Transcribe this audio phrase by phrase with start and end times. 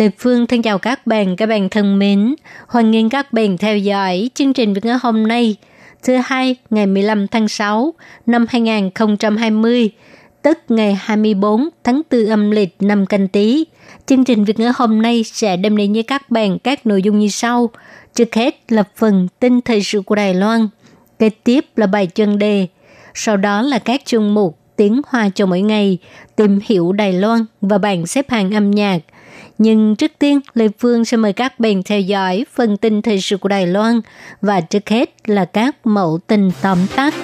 [0.00, 2.34] Lê Phương thân chào các bạn, các bạn thân mến.
[2.66, 5.56] Hoan nghênh các bạn theo dõi chương trình Việt ngữ hôm nay,
[6.02, 7.94] thứ hai ngày 15 tháng 6
[8.26, 9.90] năm 2020,
[10.42, 13.64] tức ngày 24 tháng 4 âm lịch năm canh tí.
[14.06, 17.18] Chương trình Việt ngữ hôm nay sẽ đem đến với các bạn các nội dung
[17.18, 17.70] như sau.
[18.14, 20.68] Trước hết là phần tin thời sự của Đài Loan,
[21.18, 22.66] kế tiếp là bài chân đề,
[23.14, 25.98] sau đó là các chương mục tiếng hoa cho mỗi ngày,
[26.36, 28.98] tìm hiểu Đài Loan và bảng xếp hạng âm nhạc.
[29.62, 33.36] Nhưng trước tiên, Lê Phương sẽ mời các bạn theo dõi phần tin thời sự
[33.36, 34.00] của Đài Loan
[34.40, 37.14] và trước hết là các mẫu tin tóm tắt.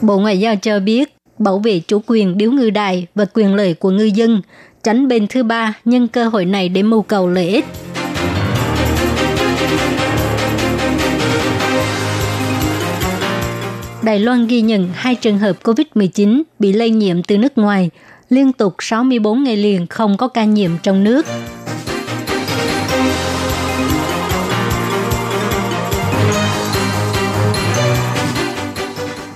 [0.00, 3.74] Bộ Ngoại giao cho biết bảo vệ chủ quyền điếu ngư đài và quyền lợi
[3.74, 4.40] của ngư dân,
[4.88, 7.64] tránh bên thứ ba nhân cơ hội này để mưu cầu lợi ích.
[14.02, 17.90] Đài Loan ghi nhận hai trường hợp COVID-19 bị lây nhiễm từ nước ngoài,
[18.28, 21.26] liên tục 64 ngày liền không có ca nhiễm trong nước.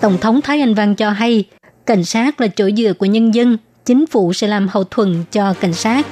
[0.01, 1.45] Tổng thống Thái Anh Văn cho hay,
[1.87, 5.55] cảnh sát là chỗ dựa của nhân dân, chính phủ sẽ làm hậu thuẫn cho
[5.61, 6.07] cảnh sát.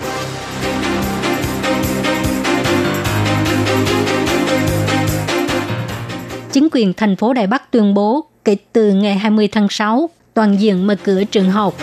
[6.52, 10.60] Chính quyền thành phố Đài Bắc tuyên bố kể từ ngày 20 tháng 6, toàn
[10.60, 11.74] diện mở cửa trường học.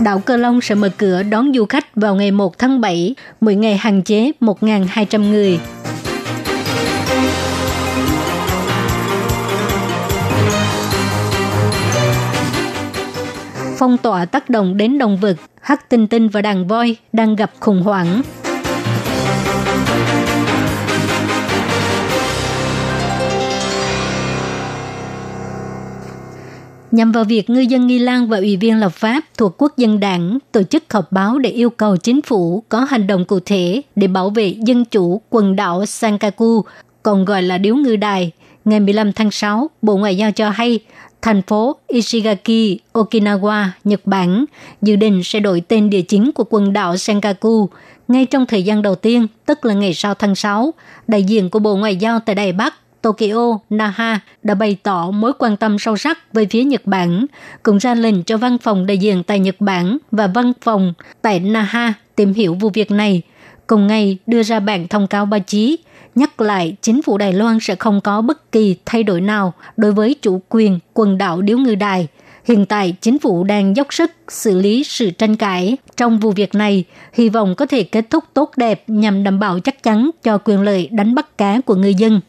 [0.00, 3.54] Đảo Cơ Long sẽ mở cửa đón du khách vào ngày 1 tháng 7, mỗi
[3.54, 5.60] ngày hạn chế 1.200 người.
[13.80, 17.50] Phong tỏa tác động đến động vật, hắc tinh tinh và đàn voi đang gặp
[17.60, 18.22] khủng hoảng.
[26.90, 30.00] nhằm vào việc ngư dân Nghi Lan và Ủy viên lập pháp thuộc Quốc dân
[30.00, 33.82] đảng tổ chức họp báo để yêu cầu chính phủ có hành động cụ thể
[33.96, 36.64] để bảo vệ dân chủ quần đảo Sankaku,
[37.02, 38.32] còn gọi là điếu ngư đài.
[38.64, 40.80] Ngày 15 tháng 6, Bộ Ngoại giao cho hay
[41.22, 44.44] thành phố Ishigaki, Okinawa, Nhật Bản
[44.82, 47.68] dự định sẽ đổi tên địa chính của quần đảo Senkaku
[48.08, 50.74] ngay trong thời gian đầu tiên, tức là ngày sau tháng 6.
[51.06, 55.32] Đại diện của Bộ Ngoại giao tại Đài Bắc Tokyo, Naha đã bày tỏ mối
[55.38, 57.26] quan tâm sâu sắc với phía Nhật Bản,
[57.62, 60.92] cũng ra lệnh cho văn phòng đại diện tại Nhật Bản và văn phòng
[61.22, 63.22] tại Naha tìm hiểu vụ việc này,
[63.66, 65.78] cùng ngày đưa ra bản thông cáo báo chí,
[66.14, 69.92] nhắc lại chính phủ Đài Loan sẽ không có bất kỳ thay đổi nào đối
[69.92, 72.08] với chủ quyền quần đảo Điếu Ngư Đài.
[72.44, 76.54] Hiện tại, chính phủ đang dốc sức xử lý sự tranh cãi trong vụ việc
[76.54, 80.38] này, hy vọng có thể kết thúc tốt đẹp nhằm đảm bảo chắc chắn cho
[80.38, 82.20] quyền lợi đánh bắt cá của người dân.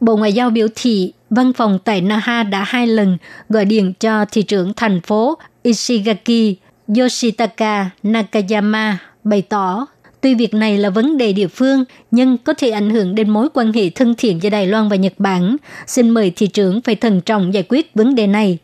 [0.00, 4.24] Bộ Ngoại giao biểu thị văn phòng tại Naha đã hai lần gọi điện cho
[4.24, 6.56] thị trưởng thành phố Ishigaki
[6.98, 9.86] Yoshitaka Nakayama bày tỏ
[10.26, 13.48] tuy việc này là vấn đề địa phương nhưng có thể ảnh hưởng đến mối
[13.54, 15.56] quan hệ thân thiện giữa Đài Loan và Nhật Bản.
[15.86, 18.58] Xin mời thị trưởng phải thận trọng giải quyết vấn đề này.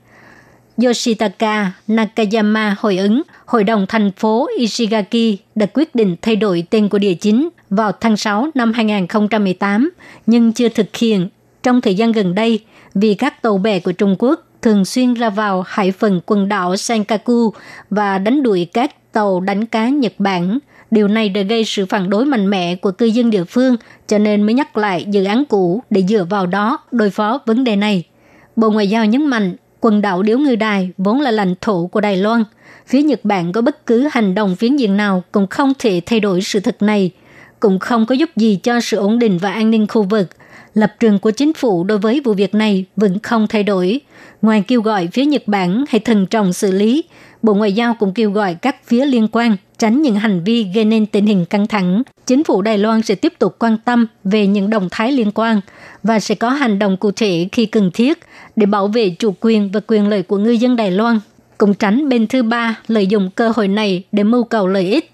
[0.84, 6.89] Yoshitaka Nakayama hồi ứng, Hội đồng thành phố Ishigaki đã quyết định thay đổi tên
[6.89, 9.91] của địa chính vào tháng 6 năm 2018,
[10.27, 11.28] nhưng chưa thực hiện
[11.62, 12.61] trong thời gian gần đây
[12.95, 16.77] vì các tàu bè của Trung Quốc thường xuyên ra vào hải phần quần đảo
[16.77, 17.53] Senkaku
[17.91, 20.59] và đánh đuổi các tàu đánh cá Nhật Bản.
[20.92, 24.18] Điều này đã gây sự phản đối mạnh mẽ của cư dân địa phương, cho
[24.18, 27.77] nên mới nhắc lại dự án cũ để dựa vào đó đối phó vấn đề
[27.77, 28.04] này.
[28.56, 32.00] Bộ Ngoại giao nhấn mạnh quần đảo Điếu Ngư Đài vốn là lãnh thổ của
[32.00, 32.44] Đài Loan.
[32.86, 36.21] Phía Nhật Bản có bất cứ hành động phiến diện nào cũng không thể thay
[36.21, 37.10] đổi sự thật này,
[37.60, 40.28] cũng không có giúp gì cho sự ổn định và an ninh khu vực.
[40.74, 44.01] Lập trường của chính phủ đối với vụ việc này vẫn không thay đổi.
[44.42, 47.04] Ngoài kêu gọi phía Nhật Bản hãy thần trọng xử lý,
[47.42, 50.84] Bộ Ngoại giao cũng kêu gọi các phía liên quan tránh những hành vi gây
[50.84, 52.03] nên tình hình căng thẳng.
[52.27, 55.60] Chính phủ Đài Loan sẽ tiếp tục quan tâm về những động thái liên quan
[56.03, 58.19] và sẽ có hành động cụ thể khi cần thiết
[58.57, 61.21] để bảo vệ chủ quyền và quyền lợi của ngư dân Đài Loan
[61.59, 65.11] cũng tránh bên thứ ba lợi dụng cơ hội này để mưu cầu lợi ích.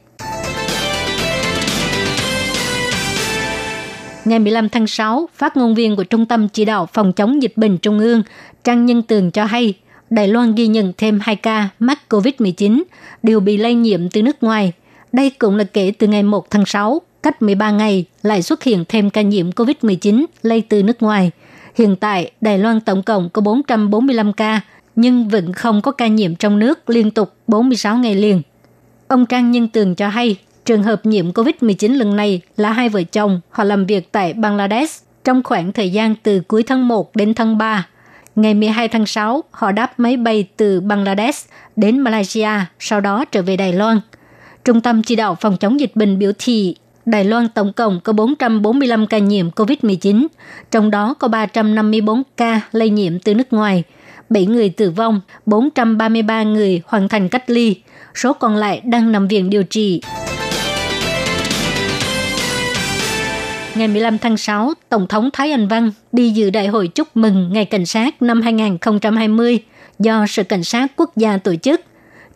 [4.29, 7.53] Ngày 15 tháng 6, phát ngôn viên của Trung tâm Chỉ đạo Phòng chống dịch
[7.57, 8.23] bệnh Trung ương
[8.65, 9.75] Trang Nhân Tường cho hay,
[10.11, 12.83] Đài Loan ghi nhận thêm 2 ca mắc COVID-19
[13.23, 14.73] đều bị lây nhiễm từ nước ngoài.
[15.13, 18.85] Đây cũng là kể từ ngày 1 tháng 6, cách 13 ngày lại xuất hiện
[18.89, 21.31] thêm ca nhiễm COVID-19 lây từ nước ngoài.
[21.75, 24.61] Hiện tại, Đài Loan tổng cộng có 445 ca,
[24.97, 28.43] nhưng vẫn không có ca nhiễm trong nước liên tục 46 ngày liền.
[29.09, 30.37] Ông Trang Nhân Tường cho hay,
[30.69, 35.05] trường hợp nhiễm COVID-19 lần này là hai vợ chồng, họ làm việc tại Bangladesh
[35.25, 37.87] trong khoảng thời gian từ cuối tháng 1 đến tháng 3.
[38.37, 42.49] Ngày 12 tháng 6, họ đáp máy bay từ Bangladesh đến Malaysia,
[42.79, 44.01] sau đó trở về Đài Loan.
[44.65, 46.77] Trung tâm chỉ đạo phòng chống dịch bệnh biểu thị
[47.07, 50.27] Đài Loan tổng cộng có 445 ca nhiễm COVID-19,
[50.71, 53.83] trong đó có 354 ca lây nhiễm từ nước ngoài,
[54.31, 57.77] 7 người tử vong, 433 người hoàn thành cách ly,
[58.15, 60.01] số còn lại đang nằm viện điều trị.
[63.75, 67.53] Ngày 15 tháng 6, Tổng thống Thái Anh Văn đi dự đại hội chúc mừng
[67.53, 69.59] Ngày Cảnh sát năm 2020
[69.99, 71.81] do Sở Cảnh sát Quốc gia tổ chức.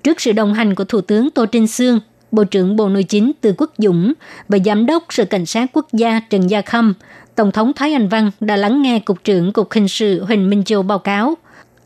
[0.03, 2.01] Trước sự đồng hành của Thủ tướng Tô Trinh Sương,
[2.31, 4.13] Bộ trưởng Bộ Nội chính Từ Quốc Dũng
[4.49, 6.95] và Giám đốc Sở Cảnh sát Quốc gia Trần Gia Khâm,
[7.35, 10.65] Tổng thống Thái Anh Văn đã lắng nghe Cục trưởng Cục Hình sự Huỳnh Minh
[10.65, 11.35] Châu báo cáo.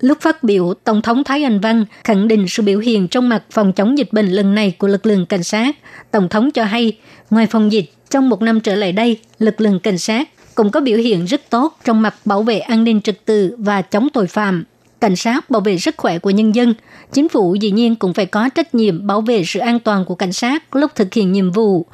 [0.00, 3.42] Lúc phát biểu, Tổng thống Thái Anh Văn khẳng định sự biểu hiện trong mặt
[3.50, 5.76] phòng chống dịch bệnh lần này của lực lượng cảnh sát.
[6.10, 6.98] Tổng thống cho hay,
[7.30, 10.80] ngoài phòng dịch, trong một năm trở lại đây, lực lượng cảnh sát cũng có
[10.80, 14.26] biểu hiện rất tốt trong mặt bảo vệ an ninh trật tự và chống tội
[14.26, 14.64] phạm.
[15.00, 16.74] Cảnh sát bảo vệ sức khỏe của nhân dân.
[17.12, 20.14] Chính phủ dĩ nhiên cũng phải có trách nhiệm bảo vệ sự an toàn của
[20.14, 21.86] cảnh sát lúc thực hiện nhiệm vụ.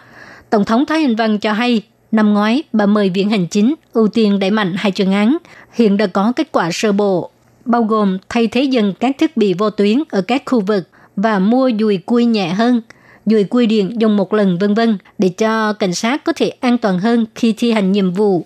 [0.50, 1.82] Tổng thống Thái Anh Văn cho hay,
[2.12, 5.36] năm ngoái bà mời Viện Hành Chính ưu tiên đẩy mạnh hai chuyên án.
[5.72, 7.30] Hiện đã có kết quả sơ bộ,
[7.64, 11.38] bao gồm thay thế dần các thiết bị vô tuyến ở các khu vực và
[11.38, 12.82] mua dùi cui nhẹ hơn–
[13.26, 16.78] dùi cui điện dùng một lần vân vân để cho cảnh sát có thể an
[16.78, 18.42] toàn hơn khi thi hành nhiệm vụ.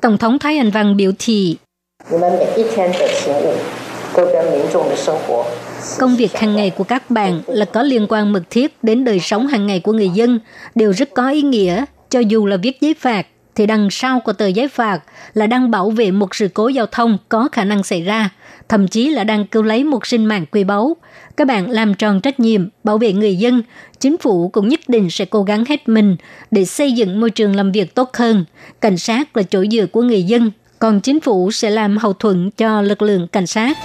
[0.00, 1.56] Tổng thống Thái Anh Văn biểu thị
[5.98, 9.20] Công việc hàng ngày của các bạn là có liên quan mật thiết đến đời
[9.20, 10.40] sống hàng ngày của người dân,
[10.74, 14.32] đều rất có ý nghĩa, cho dù là viết giấy phạt thì đằng sau của
[14.32, 15.00] tờ giấy phạt
[15.34, 18.30] là đang bảo vệ một sự cố giao thông có khả năng xảy ra,
[18.68, 20.96] thậm chí là đang cứu lấy một sinh mạng quý báu.
[21.36, 23.62] Các bạn làm tròn trách nhiệm bảo vệ người dân,
[24.00, 26.16] chính phủ cũng nhất định sẽ cố gắng hết mình
[26.50, 28.44] để xây dựng môi trường làm việc tốt hơn.
[28.80, 32.50] Cảnh sát là chỗ dựa của người dân, còn chính phủ sẽ làm hậu thuẫn
[32.56, 33.78] cho lực lượng cảnh sát.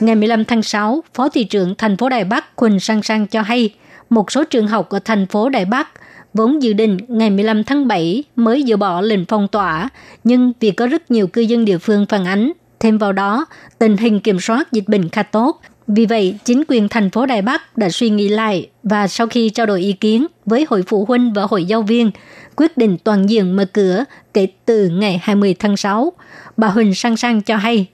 [0.00, 3.42] Ngày 15 tháng 6, Phó thị trưởng thành phố Đài Bắc Quỳnh Sang Sang cho
[3.42, 3.70] hay,
[4.10, 5.88] một số trường học ở thành phố Đài Bắc
[6.34, 9.88] vốn dự định ngày 15 tháng 7 mới dỡ bỏ lệnh phong tỏa,
[10.24, 13.46] nhưng vì có rất nhiều cư dân địa phương phản ánh, thêm vào đó,
[13.78, 15.60] tình hình kiểm soát dịch bệnh khá tốt.
[15.86, 19.50] Vì vậy, chính quyền thành phố Đài Bắc đã suy nghĩ lại và sau khi
[19.50, 22.10] trao đổi ý kiến với hội phụ huynh và hội giáo viên,
[22.56, 24.04] quyết định toàn diện mở cửa
[24.34, 26.12] kể từ ngày 20 tháng 6.
[26.56, 27.86] Bà Huỳnh Sang Sang cho hay,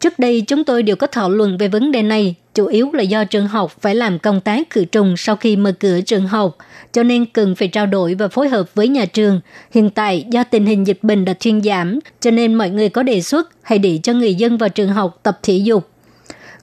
[0.00, 3.02] Trước đây chúng tôi đều có thảo luận về vấn đề này, chủ yếu là
[3.02, 6.56] do trường học phải làm công tác khử trùng sau khi mở cửa trường học,
[6.92, 9.40] cho nên cần phải trao đổi và phối hợp với nhà trường.
[9.70, 13.02] Hiện tại do tình hình dịch bệnh đã thuyên giảm, cho nên mọi người có
[13.02, 15.88] đề xuất hãy để cho người dân vào trường học tập thể dục.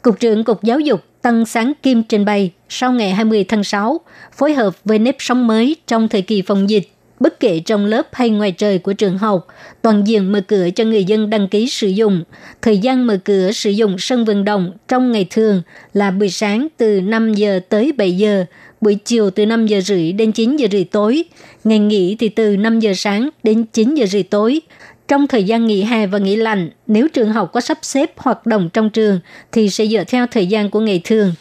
[0.02, 4.02] Cục trưởng Cục Giáo dục Tăng Sáng Kim trình bày sau ngày 20 tháng 6,
[4.34, 8.08] phối hợp với nếp sống mới trong thời kỳ phòng dịch, bất kể trong lớp
[8.12, 9.48] hay ngoài trời của trường học,
[9.82, 12.24] toàn diện mở cửa cho người dân đăng ký sử dụng.
[12.62, 15.62] Thời gian mở cửa sử dụng sân vận động trong ngày thường
[15.94, 18.46] là buổi sáng từ 5 giờ tới 7 giờ,
[18.82, 21.24] buổi chiều từ 5 giờ rưỡi đến 9 giờ rưỡi tối,
[21.64, 24.62] ngày nghỉ thì từ 5 giờ sáng đến 9 giờ rưỡi tối.
[25.08, 28.46] Trong thời gian nghỉ hè và nghỉ lạnh, nếu trường học có sắp xếp hoạt
[28.46, 29.20] động trong trường
[29.52, 31.34] thì sẽ dựa theo thời gian của ngày thường.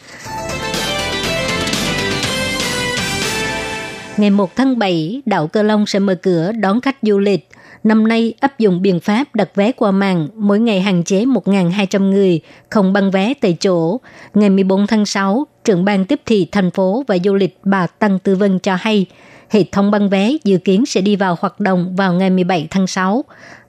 [4.17, 7.49] Ngày 1 tháng 7, đảo Cơ Long sẽ mở cửa đón khách du lịch.
[7.83, 12.09] Năm nay áp dụng biện pháp đặt vé qua mạng, mỗi ngày hạn chế 1.200
[12.09, 13.99] người, không băng vé tại chỗ.
[14.33, 18.19] Ngày 14 tháng 6, trưởng ban tiếp thị thành phố và du lịch bà Tăng
[18.19, 19.05] Tư Vân cho hay,
[19.49, 22.87] hệ thống băng vé dự kiến sẽ đi vào hoạt động vào ngày 17 tháng
[22.87, 23.23] 6.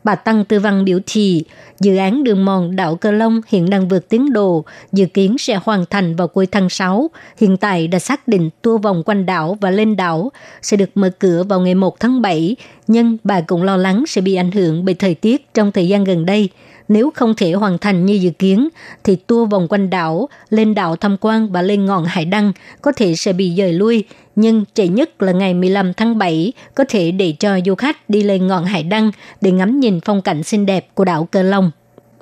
[0.04, 1.45] Bà Tăng Tư Văn biểu thị,
[1.80, 5.59] dự án đường mòn đảo Cơ Long hiện đang vượt tiến độ, dự kiến sẽ
[5.64, 7.11] hoàn thành vào cuối tháng 6.
[7.40, 11.11] Hiện tại đã xác định tour vòng quanh đảo và lên đảo sẽ được mở
[11.18, 12.56] cửa vào ngày 1 tháng 7,
[12.87, 16.04] nhưng bà cũng lo lắng sẽ bị ảnh hưởng bởi thời tiết trong thời gian
[16.04, 16.49] gần đây.
[16.88, 18.69] Nếu không thể hoàn thành như dự kiến,
[19.05, 22.52] thì tour vòng quanh đảo, lên đảo tham quan và lên ngọn hải đăng
[22.83, 24.05] có thể sẽ bị dời lui,
[24.37, 28.23] nhưng trễ nhất là ngày 15 tháng 7 có thể để cho du khách đi
[28.23, 31.71] lên ngọn hải đăng để ngắm nhìn phong cảnh xinh đẹp của đảo Cơ Long.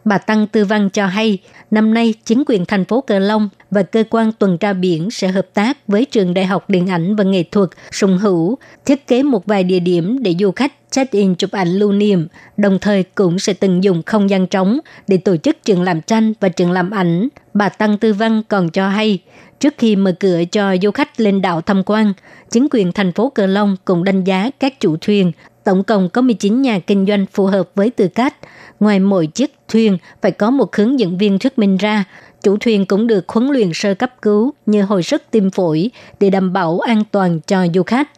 [0.04, 1.38] Bà Tăng Tư Văn cho hay,
[1.70, 5.28] năm nay chính quyền thành phố Cờ Long và cơ quan tuần tra biển sẽ
[5.28, 9.23] hợp tác với trường Đại học Điện ảnh và Nghệ thuật Sùng Hữu thiết kế
[9.23, 13.38] một vài địa điểm để du khách check-in chụp ảnh lưu niệm, đồng thời cũng
[13.38, 16.90] sẽ tận dụng không gian trống để tổ chức trường làm tranh và trường làm
[16.90, 17.28] ảnh.
[17.54, 19.18] Bà Tăng Tư Văn còn cho hay,
[19.61, 22.12] trước khi mở cửa cho du khách lên đảo tham quan,
[22.50, 25.32] chính quyền thành phố Cờ Long cũng đánh giá các chủ thuyền.
[25.64, 28.35] Tổng cộng có 19 nhà kinh doanh phù hợp với tư cách.
[28.80, 32.04] Ngoài mỗi chiếc thuyền phải có một hướng dẫn viên thuyết minh ra,
[32.42, 35.90] chủ thuyền cũng được huấn luyện sơ cấp cứu như hồi sức tim phổi
[36.21, 38.11] để đảm bảo an toàn cho du khách.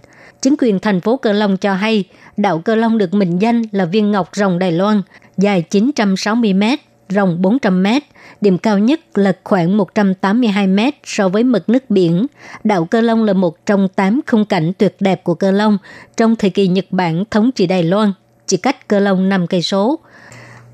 [0.43, 2.05] Chính quyền thành phố Cơ Long cho hay,
[2.37, 5.03] đảo Cơ Long được mệnh danh là viên ngọc rồng Đài Loan,
[5.37, 8.03] dài 960 mét rộng 400 mét,
[8.41, 12.27] điểm cao nhất là khoảng 182 mét so với mực nước biển.
[12.65, 15.79] Đảo Cơ Long là một trong 8 khung cảnh tuyệt đẹp của Cơ Long
[16.17, 18.13] trong thời kỳ Nhật Bản thống trị Đài Loan,
[18.47, 19.99] chỉ cách Cơ Long 5 cây số.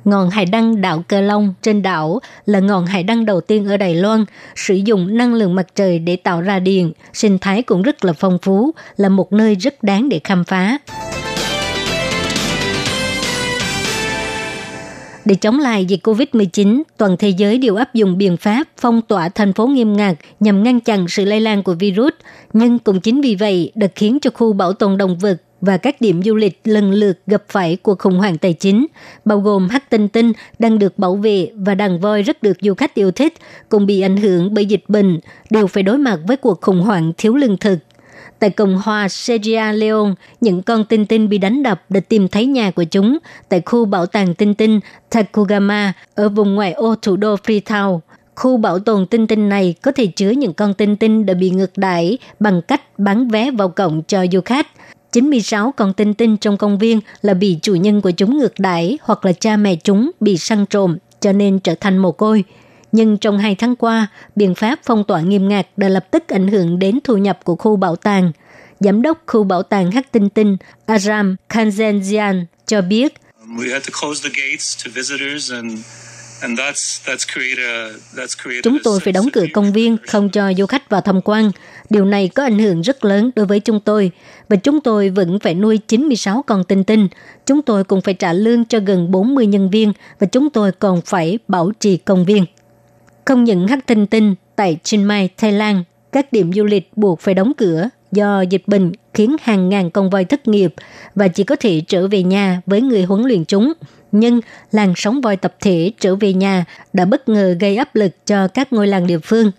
[0.04, 3.76] Ngọn hải đăng đảo Cơ Long trên đảo là ngọn hải đăng đầu tiên ở
[3.76, 4.24] Đài Loan,
[4.56, 8.12] sử dụng năng lượng mặt trời để tạo ra điện, sinh thái cũng rất là
[8.12, 10.78] phong phú, là một nơi rất đáng để khám phá.
[15.24, 19.28] Để chống lại dịch COVID-19, toàn thế giới đều áp dụng biện pháp phong tỏa
[19.28, 22.12] thành phố nghiêm ngặt nhằm ngăn chặn sự lây lan của virus.
[22.52, 26.00] Nhưng cũng chính vì vậy đã khiến cho khu bảo tồn động vật và các
[26.00, 28.86] điểm du lịch lần lượt gặp phải cuộc khủng hoảng tài chính,
[29.24, 32.74] bao gồm hắc tinh tinh đang được bảo vệ và đàn voi rất được du
[32.74, 33.34] khách yêu thích,
[33.68, 37.12] cũng bị ảnh hưởng bởi dịch bệnh, đều phải đối mặt với cuộc khủng hoảng
[37.16, 37.78] thiếu lương thực.
[38.42, 42.46] Tại Cộng hòa Sierra Leone, những con tinh tinh bị đánh đập để tìm thấy
[42.46, 43.18] nhà của chúng
[43.48, 44.80] tại khu bảo tàng tinh tinh
[45.10, 47.98] Takugama ở vùng ngoại ô thủ đô Freetown.
[48.34, 51.50] Khu bảo tồn tinh tinh này có thể chứa những con tinh tinh đã bị
[51.50, 54.66] ngược đãi bằng cách bán vé vào cổng cho du khách.
[55.12, 58.98] 96 con tinh tinh trong công viên là bị chủ nhân của chúng ngược đãi
[59.02, 62.44] hoặc là cha mẹ chúng bị săn trộm cho nên trở thành mồ côi.
[62.92, 64.06] Nhưng trong hai tháng qua,
[64.36, 67.56] biện pháp phong tỏa nghiêm ngặt đã lập tức ảnh hưởng đến thu nhập của
[67.56, 68.32] khu bảo tàng.
[68.80, 70.56] Giám đốc khu bảo tàng Hắc Tinh Tinh
[70.86, 73.14] Aram Kanzenzian cho biết,
[78.62, 81.50] Chúng tôi phải đóng cửa công viên, không cho du khách vào tham quan.
[81.90, 84.10] Điều này có ảnh hưởng rất lớn đối với chúng tôi.
[84.48, 87.08] Và chúng tôi vẫn phải nuôi 96 con tinh tinh.
[87.46, 91.00] Chúng tôi cũng phải trả lương cho gần 40 nhân viên và chúng tôi còn
[91.02, 92.46] phải bảo trì công viên.
[93.24, 97.20] Không những hắc tinh tinh tại Chiang Mai, Thái Lan, các điểm du lịch buộc
[97.20, 100.74] phải đóng cửa do dịch bệnh khiến hàng ngàn con voi thất nghiệp
[101.14, 103.72] và chỉ có thể trở về nhà với người huấn luyện chúng.
[104.12, 104.40] Nhưng
[104.72, 108.48] làn sóng voi tập thể trở về nhà đã bất ngờ gây áp lực cho
[108.48, 109.50] các ngôi làng địa phương.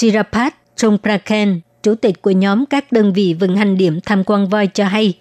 [0.00, 4.66] Tirapat Chongpraken, chủ tịch của nhóm các đơn vị vận hành điểm tham quan voi
[4.66, 5.14] cho hay,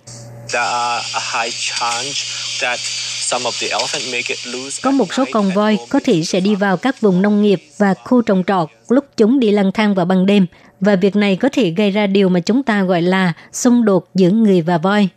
[4.82, 7.94] có một số con voi có thể sẽ đi vào các vùng nông nghiệp và
[7.94, 10.46] khu trồng trọt lúc chúng đi lang thang vào ban đêm
[10.79, 14.10] và việc này có thể gây ra điều mà chúng ta gọi là xung đột
[14.15, 15.10] giữa người và voi.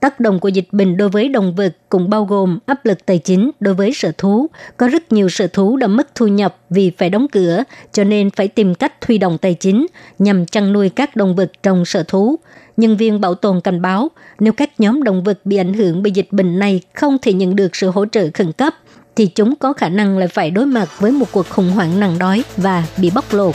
[0.00, 3.18] Tác động của dịch bệnh đối với động vật cũng bao gồm áp lực tài
[3.18, 4.46] chính đối với sở thú.
[4.76, 7.62] Có rất nhiều sở thú đã mất thu nhập vì phải đóng cửa,
[7.92, 9.86] cho nên phải tìm cách huy động tài chính
[10.18, 12.38] nhằm chăn nuôi các động vật trong sở thú.
[12.76, 16.10] Nhân viên bảo tồn cảnh báo, nếu các nhóm động vật bị ảnh hưởng bởi
[16.12, 18.74] dịch bệnh này không thể nhận được sự hỗ trợ khẩn cấp,
[19.16, 22.18] thì chúng có khả năng lại phải đối mặt với một cuộc khủng hoảng nặng
[22.18, 23.54] đói và bị bóc lột.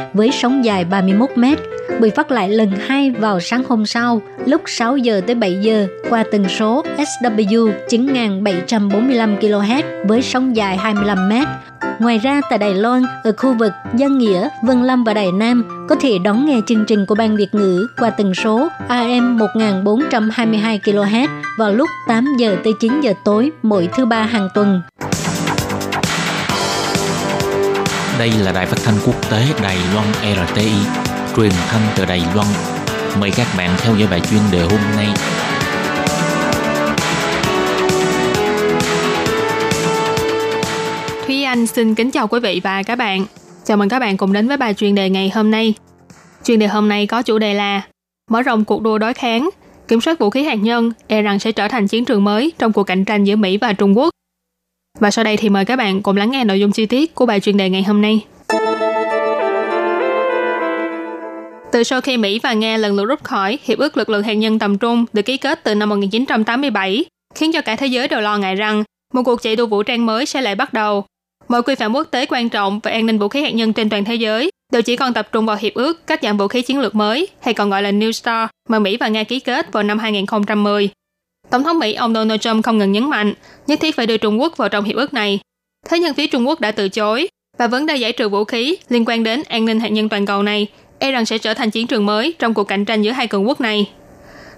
[0.13, 1.59] với sóng dài 31 mét
[2.01, 5.87] bị phát lại lần hai vào sáng hôm sau lúc 6 giờ tới 7 giờ
[6.09, 11.47] qua tần số SW 9745 kHz với sóng dài 25 mét.
[11.99, 15.85] Ngoài ra tại Đài Loan, ở khu vực Giang Nghĩa, Vân Lâm và Đài Nam
[15.89, 20.79] có thể đón nghe chương trình của Ban Việt ngữ qua tần số AM 1422
[20.83, 21.27] kHz
[21.57, 24.81] vào lúc 8 giờ tới 9 giờ tối mỗi thứ ba hàng tuần.
[28.19, 30.07] Đây là đài phát thanh quốc tế Đài Loan
[30.47, 30.71] RTI,
[31.35, 32.47] truyền thanh từ Đài Loan.
[33.19, 35.07] Mời các bạn theo dõi bài chuyên đề hôm nay.
[41.25, 43.25] Thúy Anh xin kính chào quý vị và các bạn.
[43.63, 45.73] Chào mừng các bạn cùng đến với bài chuyên đề ngày hôm nay.
[46.43, 47.81] Chuyên đề hôm nay có chủ đề là
[48.29, 49.49] mở rộng cuộc đua đối kháng,
[49.87, 52.73] kiểm soát vũ khí hạt nhân e rằng sẽ trở thành chiến trường mới trong
[52.73, 54.09] cuộc cạnh tranh giữa Mỹ và Trung Quốc.
[55.01, 57.25] Và sau đây thì mời các bạn cùng lắng nghe nội dung chi tiết của
[57.25, 58.25] bài chuyên đề ngày hôm nay.
[61.71, 64.33] Từ sau khi Mỹ và Nga lần lượt rút khỏi Hiệp ước Lực lượng hạt
[64.33, 67.05] nhân tầm trung được ký kết từ năm 1987,
[67.35, 70.05] khiến cho cả thế giới đều lo ngại rằng một cuộc chạy đua vũ trang
[70.05, 71.05] mới sẽ lại bắt đầu.
[71.47, 73.89] Mọi quy phạm quốc tế quan trọng về an ninh vũ khí hạt nhân trên
[73.89, 76.61] toàn thế giới đều chỉ còn tập trung vào hiệp ước các giảm vũ khí
[76.61, 79.71] chiến lược mới, hay còn gọi là New START, mà Mỹ và Nga ký kết
[79.71, 80.89] vào năm 2010.
[81.51, 83.33] Tổng thống Mỹ ông Donald Trump không ngừng nhấn mạnh
[83.67, 85.39] nhất thiết phải đưa Trung Quốc vào trong hiệp ước này.
[85.89, 87.27] Thế nhưng phía Trung Quốc đã từ chối
[87.57, 90.25] và vấn đề giải trừ vũ khí liên quan đến an ninh hạt nhân toàn
[90.25, 90.67] cầu này
[90.99, 93.47] e rằng sẽ trở thành chiến trường mới trong cuộc cạnh tranh giữa hai cường
[93.47, 93.89] quốc này.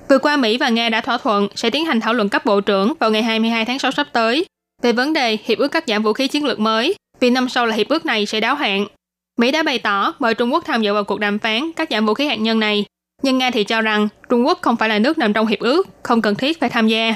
[0.09, 2.61] Vừa qua Mỹ và Nga đã thỏa thuận sẽ tiến hành thảo luận cấp bộ
[2.61, 4.45] trưởng vào ngày 22 tháng 6 sắp tới
[4.81, 7.65] về vấn đề hiệp ước cắt giảm vũ khí chiến lược mới, vì năm sau
[7.65, 8.85] là hiệp ước này sẽ đáo hạn.
[9.39, 12.05] Mỹ đã bày tỏ mời Trung Quốc tham dự vào cuộc đàm phán cắt giảm
[12.05, 12.85] vũ khí hạt nhân này,
[13.23, 15.87] nhưng Nga thì cho rằng Trung Quốc không phải là nước nằm trong hiệp ước,
[16.03, 17.15] không cần thiết phải tham gia.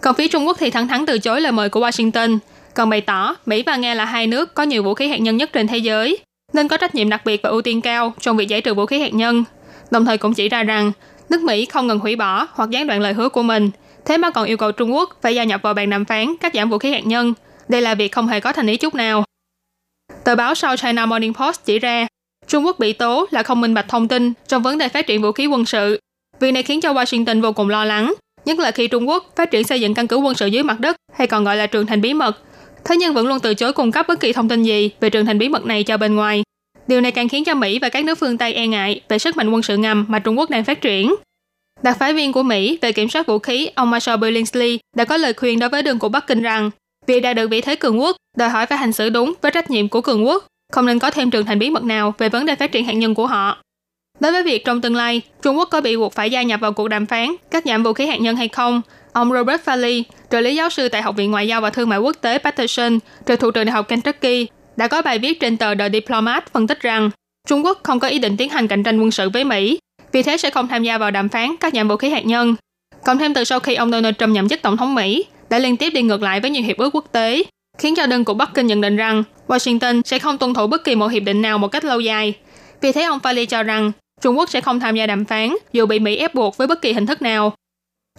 [0.00, 2.38] Còn phía Trung Quốc thì thẳng thắn từ chối lời mời của Washington,
[2.74, 5.36] còn bày tỏ Mỹ và Nga là hai nước có nhiều vũ khí hạt nhân
[5.36, 6.18] nhất trên thế giới,
[6.52, 8.86] nên có trách nhiệm đặc biệt và ưu tiên cao trong việc giải trừ vũ
[8.86, 9.44] khí hạt nhân.
[9.90, 10.92] Đồng thời cũng chỉ ra rằng
[11.28, 13.70] nước Mỹ không ngừng hủy bỏ hoặc gián đoạn lời hứa của mình,
[14.04, 16.54] thế mà còn yêu cầu Trung Quốc phải gia nhập vào bàn đàm phán cắt
[16.54, 17.34] giảm vũ khí hạt nhân.
[17.68, 19.24] Đây là việc không hề có thành ý chút nào.
[20.24, 22.06] Tờ báo South China Morning Post chỉ ra,
[22.48, 25.22] Trung Quốc bị tố là không minh bạch thông tin trong vấn đề phát triển
[25.22, 25.98] vũ khí quân sự.
[26.40, 29.50] Việc này khiến cho Washington vô cùng lo lắng, nhất là khi Trung Quốc phát
[29.50, 31.86] triển xây dựng căn cứ quân sự dưới mặt đất hay còn gọi là trường
[31.86, 32.38] thành bí mật.
[32.84, 35.26] Thế nhưng vẫn luôn từ chối cung cấp bất kỳ thông tin gì về trường
[35.26, 36.42] thành bí mật này cho bên ngoài.
[36.86, 39.36] Điều này càng khiến cho Mỹ và các nước phương Tây e ngại về sức
[39.36, 41.14] mạnh quân sự ngầm mà Trung Quốc đang phát triển.
[41.82, 45.16] Đặc phái viên của Mỹ về kiểm soát vũ khí, ông Marshall Billingsley đã có
[45.16, 46.70] lời khuyên đối với đường của Bắc Kinh rằng
[47.06, 49.70] việc đạt được vị thế cường quốc đòi hỏi phải hành xử đúng với trách
[49.70, 52.46] nhiệm của cường quốc, không nên có thêm trường thành bí mật nào về vấn
[52.46, 53.58] đề phát triển hạt nhân của họ.
[54.20, 56.72] Đối với việc trong tương lai, Trung Quốc có bị buộc phải gia nhập vào
[56.72, 58.82] cuộc đàm phán cắt giảm vũ khí hạt nhân hay không,
[59.12, 61.98] ông Robert Farley, trợ lý giáo sư tại Học viện Ngoại giao và Thương mại
[61.98, 65.74] Quốc tế Patterson, trực thuộc trường đại học Kentucky, đã có bài viết trên tờ
[65.74, 67.10] The Diplomat phân tích rằng
[67.48, 69.78] Trung Quốc không có ý định tiến hành cạnh tranh quân sự với Mỹ,
[70.12, 72.54] vì thế sẽ không tham gia vào đàm phán cắt giảm vũ khí hạt nhân.
[73.04, 75.76] Cộng thêm từ sau khi ông Donald Trump nhậm chức tổng thống Mỹ, đã liên
[75.76, 77.42] tiếp đi ngược lại với nhiều hiệp ước quốc tế,
[77.78, 80.84] khiến cho đơn của Bắc Kinh nhận định rằng Washington sẽ không tuân thủ bất
[80.84, 82.34] kỳ một hiệp định nào một cách lâu dài.
[82.80, 85.86] Vì thế ông Fali cho rằng Trung Quốc sẽ không tham gia đàm phán dù
[85.86, 87.52] bị Mỹ ép buộc với bất kỳ hình thức nào.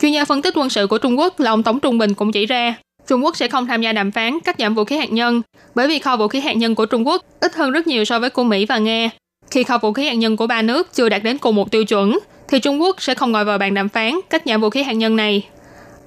[0.01, 2.31] Chuyên gia phân tích quân sự của Trung Quốc là ông Tống Trung Bình cũng
[2.31, 2.75] chỉ ra,
[3.07, 5.41] Trung Quốc sẽ không tham gia đàm phán cắt giảm vũ khí hạt nhân,
[5.75, 8.19] bởi vì kho vũ khí hạt nhân của Trung Quốc ít hơn rất nhiều so
[8.19, 9.09] với của Mỹ và Nga.
[9.51, 11.85] Khi kho vũ khí hạt nhân của ba nước chưa đạt đến cùng một tiêu
[11.85, 14.83] chuẩn, thì Trung Quốc sẽ không ngồi vào bàn đàm phán cắt giảm vũ khí
[14.83, 15.47] hạt nhân này.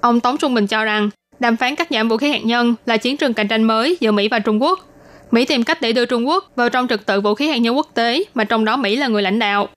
[0.00, 2.96] Ông Tống Trung Bình cho rằng, đàm phán cắt giảm vũ khí hạt nhân là
[2.96, 4.81] chiến trường cạnh tranh mới giữa Mỹ và Trung Quốc.
[5.30, 7.76] Mỹ tìm cách để đưa Trung Quốc vào trong trật tự vũ khí hạt nhân
[7.76, 9.68] quốc tế mà trong đó Mỹ là người lãnh đạo.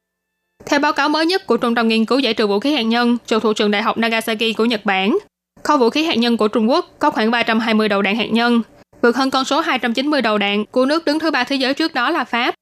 [0.65, 2.81] Theo báo cáo mới nhất của Trung tâm Nghiên cứu Giải trừ vũ khí hạt
[2.81, 5.17] nhân trực thuộc trường Đại học Nagasaki của Nhật Bản,
[5.63, 8.61] kho vũ khí hạt nhân của Trung Quốc có khoảng 320 đầu đạn hạt nhân,
[9.01, 11.93] vượt hơn con số 290 đầu đạn của nước đứng thứ ba thế giới trước
[11.93, 12.53] đó là Pháp.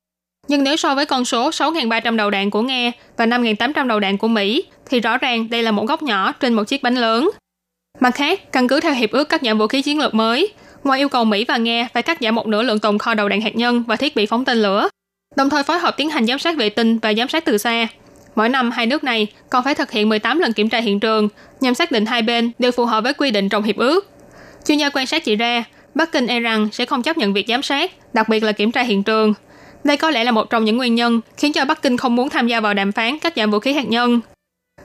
[0.47, 4.17] Nhưng nếu so với con số 6.300 đầu đạn của Nga và 5.800 đầu đạn
[4.17, 7.29] của Mỹ, thì rõ ràng đây là một góc nhỏ trên một chiếc bánh lớn.
[7.99, 10.99] Mặt khác, căn cứ theo hiệp ước cắt giảm vũ khí chiến lược mới, ngoài
[10.99, 13.41] yêu cầu Mỹ và Nga phải cắt giảm một nửa lượng tồn kho đầu đạn
[13.41, 14.89] hạt nhân và thiết bị phóng tên lửa,
[15.35, 17.87] đồng thời phối hợp tiến hành giám sát vệ tinh và giám sát từ xa.
[18.35, 21.29] Mỗi năm, hai nước này còn phải thực hiện 18 lần kiểm tra hiện trường
[21.61, 24.09] nhằm xác định hai bên đều phù hợp với quy định trong hiệp ước.
[24.65, 25.63] Chuyên gia quan sát chỉ ra,
[25.95, 28.71] Bắc Kinh e rằng sẽ không chấp nhận việc giám sát, đặc biệt là kiểm
[28.71, 29.33] tra hiện trường.
[29.83, 32.29] Đây có lẽ là một trong những nguyên nhân khiến cho Bắc Kinh không muốn
[32.29, 34.19] tham gia vào đàm phán cắt giảm vũ khí hạt nhân.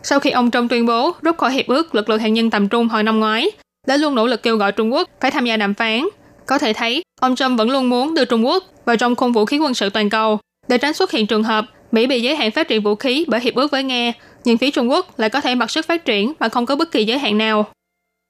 [0.02, 2.68] Sau khi ông Trump tuyên bố rút khỏi hiệp ước lực lượng hạt nhân tầm
[2.68, 3.50] trung hồi năm ngoái,
[3.86, 6.08] đã luôn nỗ lực kêu gọi Trung Quốc phải tham gia đàm phán.
[6.46, 9.44] Có thể thấy, ông Trump vẫn luôn muốn đưa Trung Quốc vào trong khung vũ
[9.44, 12.50] khí quân sự toàn cầu để tránh xuất hiện trường hợp Mỹ bị giới hạn
[12.50, 14.12] phát triển vũ khí bởi hiệp ước với Nga,
[14.44, 16.92] nhưng phía Trung Quốc lại có thể mặc sức phát triển mà không có bất
[16.92, 17.66] kỳ giới hạn nào.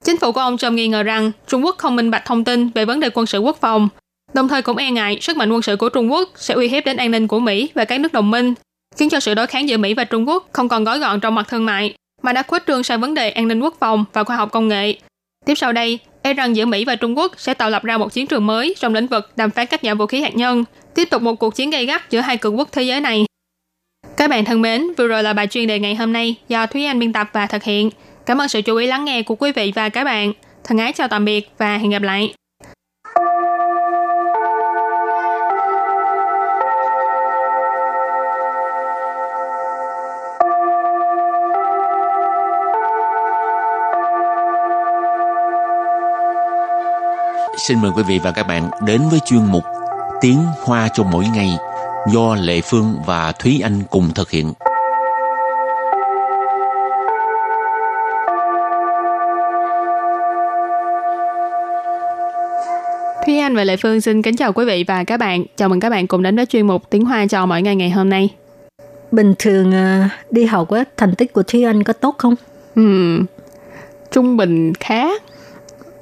[0.05, 2.71] Chính phủ của ông Trump nghi ngờ rằng Trung Quốc không minh bạch thông tin
[2.71, 3.89] về vấn đề quân sự quốc phòng,
[4.35, 6.85] đồng thời cũng e ngại sức mạnh quân sự của Trung Quốc sẽ uy hiếp
[6.85, 8.55] đến an ninh của Mỹ và các nước đồng minh,
[8.97, 11.35] khiến cho sự đối kháng giữa Mỹ và Trung Quốc không còn gói gọn trong
[11.35, 14.25] mặt thương mại, mà đã khuếch trương sang vấn đề an ninh quốc phòng và
[14.25, 14.95] khoa học công nghệ.
[15.45, 18.13] Tiếp sau đây, e rằng giữa Mỹ và Trung Quốc sẽ tạo lập ra một
[18.13, 21.05] chiến trường mới trong lĩnh vực đàm phán cắt nhà vũ khí hạt nhân, tiếp
[21.11, 23.25] tục một cuộc chiến gay gắt giữa hai cường quốc thế giới này.
[24.17, 26.85] Các bạn thân mến, vừa rồi là bài chuyên đề ngày hôm nay do Thúy
[26.85, 27.91] Anh biên tập và thực hiện.
[28.27, 30.33] Cảm ơn sự chú ý lắng nghe của quý vị và các bạn.
[30.65, 32.35] Thân ái chào tạm biệt và hẹn gặp lại.
[47.57, 49.65] Xin mời quý vị và các bạn đến với chuyên mục
[50.21, 51.51] Tiếng Hoa cho mỗi ngày
[52.13, 54.53] do Lệ Phương và Thúy Anh cùng thực hiện.
[63.27, 65.45] Thúy Anh và Lệ Phương xin kính chào quý vị và các bạn.
[65.57, 67.91] Chào mừng các bạn cùng đến với chuyên mục Tiếng Hoa cho mỗi ngày ngày
[67.91, 68.29] hôm nay.
[69.13, 72.35] Bình thường à, đi học á, thành tích của Thúy Anh có tốt không?
[72.75, 73.19] Ừ,
[74.11, 75.09] trung bình khá.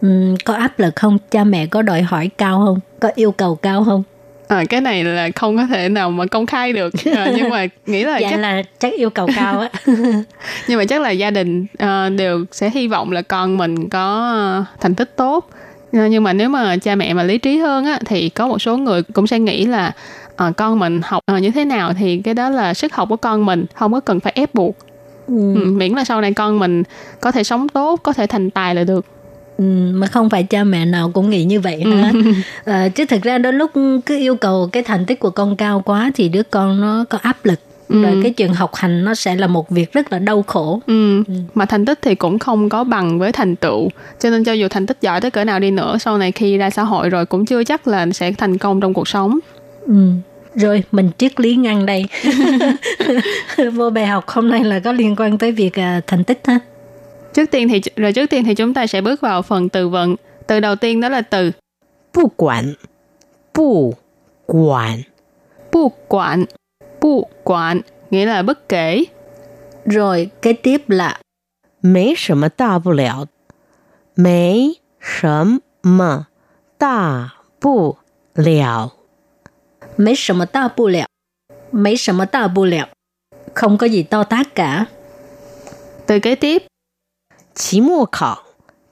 [0.03, 1.19] Ừ, có áp lực không?
[1.31, 2.81] Cha mẹ có đòi hỏi cao không?
[3.01, 4.03] Có yêu cầu cao không?
[4.49, 7.67] À, cái này là không có thể nào mà công khai được à, nhưng mà
[7.87, 9.69] nghĩ là dạ chắc là chắc yêu cầu cao á.
[10.69, 14.35] nhưng mà chắc là gia đình uh, đều sẽ hy vọng là con mình có
[14.61, 15.51] uh, thành tích tốt
[15.97, 18.59] uh, nhưng mà nếu mà cha mẹ mà lý trí hơn á thì có một
[18.59, 19.93] số người cũng sẽ nghĩ là
[20.49, 23.17] uh, con mình học uh, như thế nào thì cái đó là sức học của
[23.17, 24.77] con mình không có cần phải ép buộc
[25.27, 25.55] ừ.
[25.55, 26.83] Ừ, miễn là sau này con mình
[27.21, 29.07] có thể sống tốt có thể thành tài là được
[29.95, 32.13] mà không phải cha mẹ nào cũng nghĩ như vậy hả?
[32.65, 33.71] à, chứ thực ra đôi lúc
[34.07, 37.19] cứ yêu cầu cái thành tích của con cao quá thì đứa con nó có
[37.23, 38.03] áp lực ừ.
[38.03, 41.25] rồi cái chuyện học hành nó sẽ là một việc rất là đau khổ ừ.
[41.25, 41.35] ừ.
[41.55, 43.89] mà thành tích thì cũng không có bằng với thành tựu
[44.21, 46.59] cho nên cho dù thành tích giỏi tới cỡ nào đi nữa sau này khi
[46.59, 49.39] ra xã hội rồi cũng chưa chắc là sẽ thành công trong cuộc sống
[49.87, 49.95] ừ.
[50.55, 52.07] Rồi, mình triết lý ngăn đây.
[53.73, 56.59] Vô bài học hôm nay là có liên quan tới việc uh, thành tích ha.
[57.34, 60.16] Trước tiên thì rồi trước tiên thì chúng ta sẽ bước vào phần từ vựng.
[60.48, 61.52] Từ đầu tiên đó là từ
[62.12, 62.76] 不管
[63.54, 63.96] 不
[64.46, 65.04] 管
[65.72, 66.48] 不管
[67.00, 69.06] 不管 nghĩa là bất kể.
[69.86, 71.20] Rồi kế tiếp là
[71.82, 73.28] 没什么大不了，
[74.16, 76.28] 没什么
[76.78, 77.98] 大不
[78.34, 78.92] 了，
[79.96, 81.06] 没什么大不了，
[81.72, 82.90] 没什么大不了,
[83.54, 84.86] không có gì to tát cả.
[86.06, 86.64] Từ kế tiếp
[87.56, 88.44] 期末考，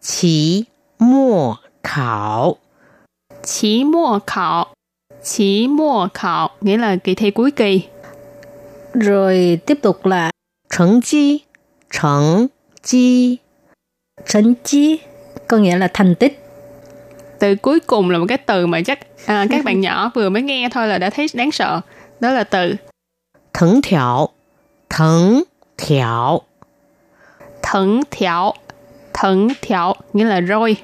[0.01, 0.65] 期
[0.97, 2.57] 末考，
[3.43, 4.67] 期末考，
[5.21, 7.87] 期末考 nghĩa là kỳ thi cuối kỳ.
[8.93, 10.31] Rồi tiếp tục là
[10.69, 11.43] 成绩，
[11.89, 12.49] 成
[12.83, 13.39] 绩，
[14.25, 14.99] 成绩
[15.47, 16.41] có nghĩa là thành tích.
[17.39, 20.41] Từ cuối cùng là một cái từ mà chắc à, các bạn nhỏ vừa mới
[20.41, 21.81] nghe thôi là đã thấy đáng sợ.
[22.19, 22.75] Đó là từ
[23.53, 24.29] 藤条，
[24.89, 25.43] 藤
[25.77, 26.41] 条，
[27.72, 28.54] thẩn thiểu.
[29.14, 30.76] Thẩn thiểu nghĩa là roi.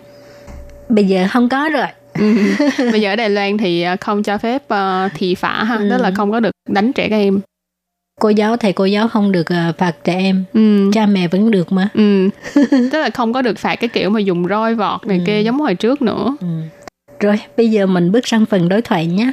[0.88, 1.86] Bây giờ không có rồi.
[2.18, 2.34] Ừ.
[2.92, 5.88] Bây giờ ở Đài Loan thì à, không cho phép uh, thị phả ha, Ừ.
[5.90, 7.40] tức là không có được đánh trẻ các em.
[8.20, 10.44] Cô giáo thầy cô giáo không được ờ, phạt trẻ em.
[10.54, 10.90] Ừ.
[10.92, 11.88] Cha mẹ vẫn được mà.
[11.94, 12.28] Ừ.
[12.70, 15.22] tức là không có được phạt cái kiểu mà dùng roi vọt này Ừ.
[15.26, 16.36] kia giống hồi trước nữa.
[16.40, 16.46] Ừ.
[17.20, 19.32] Rồi, bây giờ mình bước sang phần đối thoại nhé.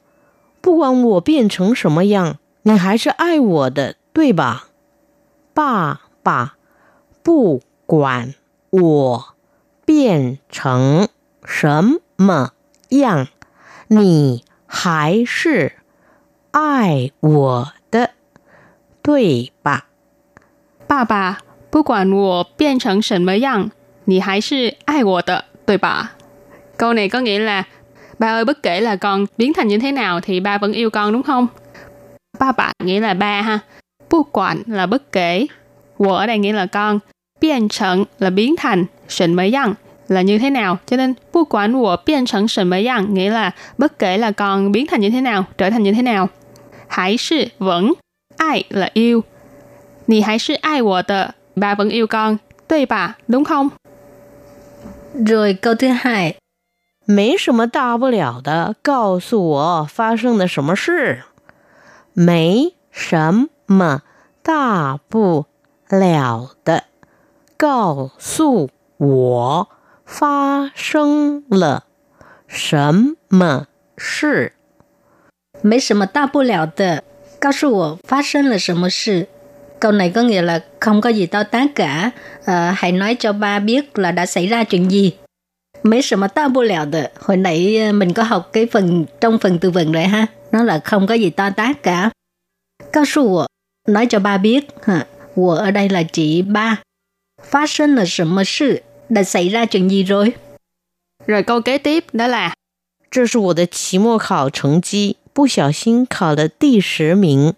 [0.61, 4.67] 不管我变成什么样，你还是爱我的，对吧？
[5.53, 6.55] 爸爸，
[7.23, 8.35] 不管
[8.69, 9.35] 我
[9.83, 11.09] 变成
[11.43, 12.51] 什么
[12.89, 13.27] 样，
[13.87, 15.73] 你还是
[16.51, 18.11] 爱我的，
[19.01, 19.87] 对吧？
[20.87, 23.71] 爸爸，不管我变成什么样，
[24.05, 26.11] 你还是爱我的，对吧?
[26.77, 27.65] Câu này có nghĩa là
[28.21, 30.89] ba ơi bất kể là con biến thành như thế nào thì ba vẫn yêu
[30.89, 31.47] con đúng không?
[32.39, 33.59] Ba bạn nghĩa là ba ha.
[34.09, 35.45] Bu quản là bất kể.
[35.97, 36.99] Wo ở đây nghĩa là con.
[37.41, 38.85] Biến trận là biến thành.
[39.07, 39.73] Sỉnh mới dặn
[40.07, 40.77] là như thế nào.
[40.85, 44.31] Cho nên bu quản wo biến trận sỉnh mới dặn nghĩa là bất kể là
[44.31, 46.29] con biến thành như thế nào, trở thành như thế nào.
[46.87, 47.93] Hãy sư vẫn.
[48.37, 49.23] Ai là yêu.
[50.07, 51.27] Nì hãy sư ai wo tờ.
[51.55, 52.37] Ba vẫn yêu con.
[52.67, 53.69] Tuy bà, đúng không?
[55.13, 56.35] Rồi câu thứ hai,
[57.10, 61.22] 没什么大不了的，告诉我发生了什么事。
[62.12, 64.02] 没什么
[64.42, 65.46] 大不
[65.88, 66.84] 了的，
[67.56, 69.68] 告诉我
[70.04, 71.84] 发生了
[72.48, 72.92] 什
[73.28, 74.52] 么事。
[75.62, 77.04] mấy 什么大不了的，
[77.38, 79.28] 告诉我发生了什么事。
[79.78, 82.10] Câu này có nghĩa là không có gì to tát cả.
[82.44, 85.12] Ờ, hãy nói cho ba biết là đã xảy ra chuyện gì.
[85.82, 87.10] Mấy 什么大不了的.
[87.20, 90.26] Hồi nãy ờ, mình có học cái phần trong phần từ vựng rồi ha.
[90.52, 92.10] Nó là không có gì to tát cả.
[92.92, 93.46] Cao su
[93.88, 94.66] nói cho ba biết.
[94.82, 95.06] Ha.
[95.36, 96.82] Wo ở đây là chỉ ba.
[97.42, 98.82] Phát sinh là 什么事?
[99.08, 100.32] Đã xảy ra chuyện gì rồi?
[101.26, 102.54] Rồi câu kế tiếp đó là
[103.10, 107.54] 这是我的期末考成绩，不小心考了第十名。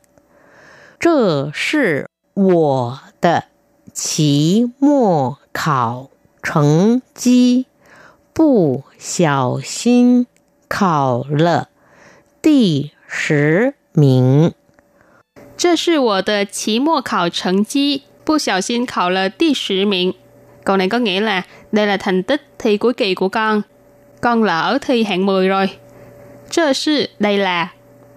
[1.01, 3.45] 这是我的
[3.93, 6.11] 期末考
[6.43, 7.67] 成绩，
[8.33, 10.27] 不小心
[10.69, 11.69] 考了
[12.41, 14.53] 第十名。
[15.57, 20.15] 这是我的期末考成绩，不小心考了第十名。
[20.65, 23.63] Câu này có nghĩa là đây là thành tích thi cuối kỳ của con.
[24.21, 25.69] Con lỡ thi hạng 10 rồi.
[26.51, 27.73] 这是đây là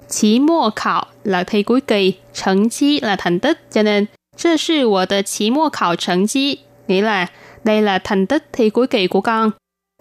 [0.08, 6.60] Chí mùa khảo là thi cuối kỳ, thành chi là thành tích, cho nên 这是我的期末考成绩
[6.88, 7.28] nghĩa là
[7.64, 9.52] đây là thành tích thi cuối kỳ của con.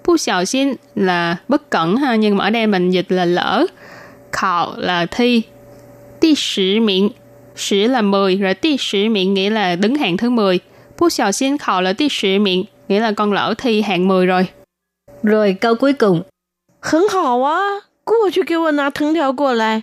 [0.07, 3.67] Bu xiao xin là bất cẩn ha, nhưng mà ở đây mình dịch là lỡ.
[4.33, 5.43] Khảo là thi.
[6.21, 7.11] Ti sử miệng,
[7.57, 10.61] sử là 10, rồi ti sử miệng nghĩa là đứng hạng thứ 10.
[10.99, 14.27] Bu xiao xin khảo là ti sử miệng, nghĩa là con lỡ thi hạng 10
[14.27, 14.47] rồi.
[15.23, 16.23] Rồi câu cuối cùng.
[16.83, 19.83] 很好啊，过去给我拿藤条过来。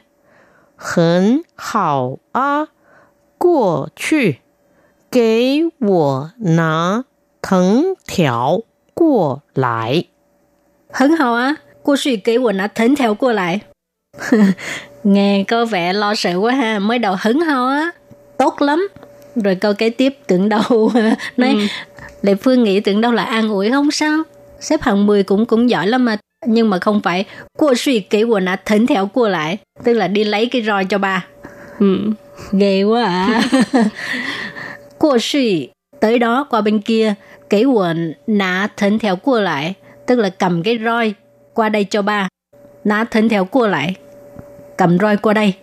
[0.75, 2.67] 很好啊，
[3.37, 4.41] 过去
[5.11, 7.05] 给我拿
[7.41, 8.63] 藤条
[8.93, 10.05] 过来。
[10.92, 13.60] Hấn hào á, cô suy kế quần nó thấn theo cô lại.
[15.04, 17.90] Nghe có vẻ lo sợ quá ha, mới đầu hấn hào á,
[18.38, 18.88] tốt lắm.
[19.36, 20.92] Rồi câu kế tiếp tưởng đâu,
[21.36, 21.58] nói, ừ.
[22.22, 24.22] Lệ Phương nghĩ tưởng đâu là an ủi không sao.
[24.60, 26.16] Xếp hạng 10 cũng cũng giỏi lắm mà.
[26.46, 27.24] Nhưng mà không phải,
[27.58, 30.84] cô suy kế quần nó thấn theo cô lại, tức là đi lấy cái roi
[30.84, 31.26] cho bà.
[31.78, 31.98] Ừ.
[32.52, 33.42] Ghê quá à.
[34.98, 35.68] cô suy
[36.00, 37.14] tới đó qua bên kia,
[37.50, 39.74] kế quần nã thấn theo cô lại
[40.12, 41.14] tức là cầm cái roi
[41.54, 42.28] qua đây cho ba.
[42.84, 43.94] Nó thỉnh theo cua lại,
[44.76, 45.54] cầm roi qua đây.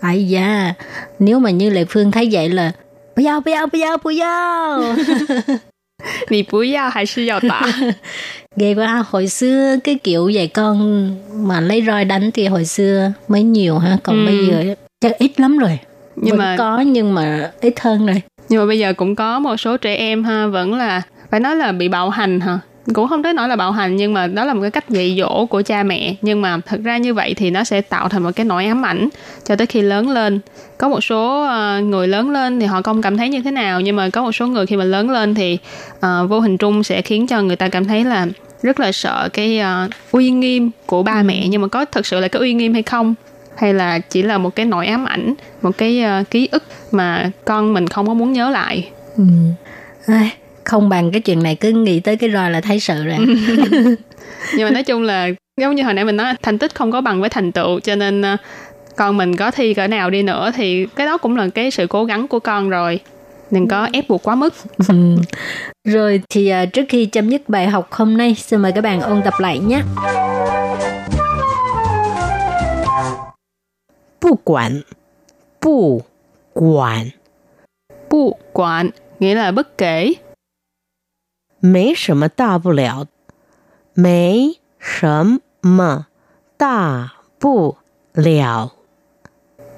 [0.00, 0.74] Ây da,
[1.18, 2.72] nếu mà như Lệ Phương thấy vậy là
[3.16, 4.82] bù giao, bù giao, bù giao, bù giao.
[6.30, 7.62] Mì bù hay sư giao tả.
[8.56, 13.12] Ghê quá, hồi xưa cái kiểu dạy con mà lấy roi đánh thì hồi xưa
[13.28, 14.26] mới nhiều ha, còn ừ.
[14.26, 15.78] bây giờ chắc ít lắm rồi.
[16.16, 18.22] Nhưng vẫn mà có nhưng mà ít hơn rồi.
[18.48, 21.56] Nhưng mà bây giờ cũng có một số trẻ em ha vẫn là phải nói
[21.56, 22.58] là bị bạo hành hả
[22.94, 25.16] cũng không tới nói là bạo hành nhưng mà đó là một cái cách dạy
[25.18, 26.14] dỗ của cha mẹ.
[26.22, 28.84] Nhưng mà thật ra như vậy thì nó sẽ tạo thành một cái nỗi ám
[28.84, 29.08] ảnh
[29.44, 30.40] cho tới khi lớn lên.
[30.78, 33.80] Có một số uh, người lớn lên thì họ không cảm thấy như thế nào
[33.80, 35.58] nhưng mà có một số người khi mà lớn lên thì
[35.94, 38.26] uh, vô hình trung sẽ khiến cho người ta cảm thấy là
[38.62, 41.46] rất là sợ cái uh, uy nghiêm của ba mẹ.
[41.48, 43.14] Nhưng mà có thật sự là cái uy nghiêm hay không?
[43.56, 47.30] Hay là chỉ là một cái nỗi ám ảnh một cái uh, ký ức mà
[47.44, 48.88] con mình không có muốn nhớ lại?
[49.16, 49.24] Ừ.
[50.06, 50.30] à,
[50.65, 53.17] không bằng cái chuyện này cứ nghĩ tới cái roi là thấy sợ rồi
[54.55, 55.29] nhưng mà nói chung là
[55.61, 57.95] giống như hồi nãy mình nói thành tích không có bằng với thành tựu cho
[57.95, 58.39] nên uh,
[58.95, 61.87] con mình có thi cỡ nào đi nữa thì cái đó cũng là cái sự
[61.87, 62.99] cố gắng của con rồi
[63.51, 64.53] đừng có ép buộc quá mức
[64.87, 65.15] ừ.
[65.87, 69.01] rồi thì uh, trước khi chấm dứt bài học hôm nay xin mời các bạn
[69.01, 69.81] ôn tập lại nhé
[74.21, 74.83] 不管
[75.59, 76.03] 不
[76.53, 77.11] 管
[78.07, 80.13] 不管 nghĩa là bất kể
[81.59, 83.07] 没什么大不了
[83.93, 86.07] 没什么
[86.57, 87.77] 大不
[88.13, 88.71] 了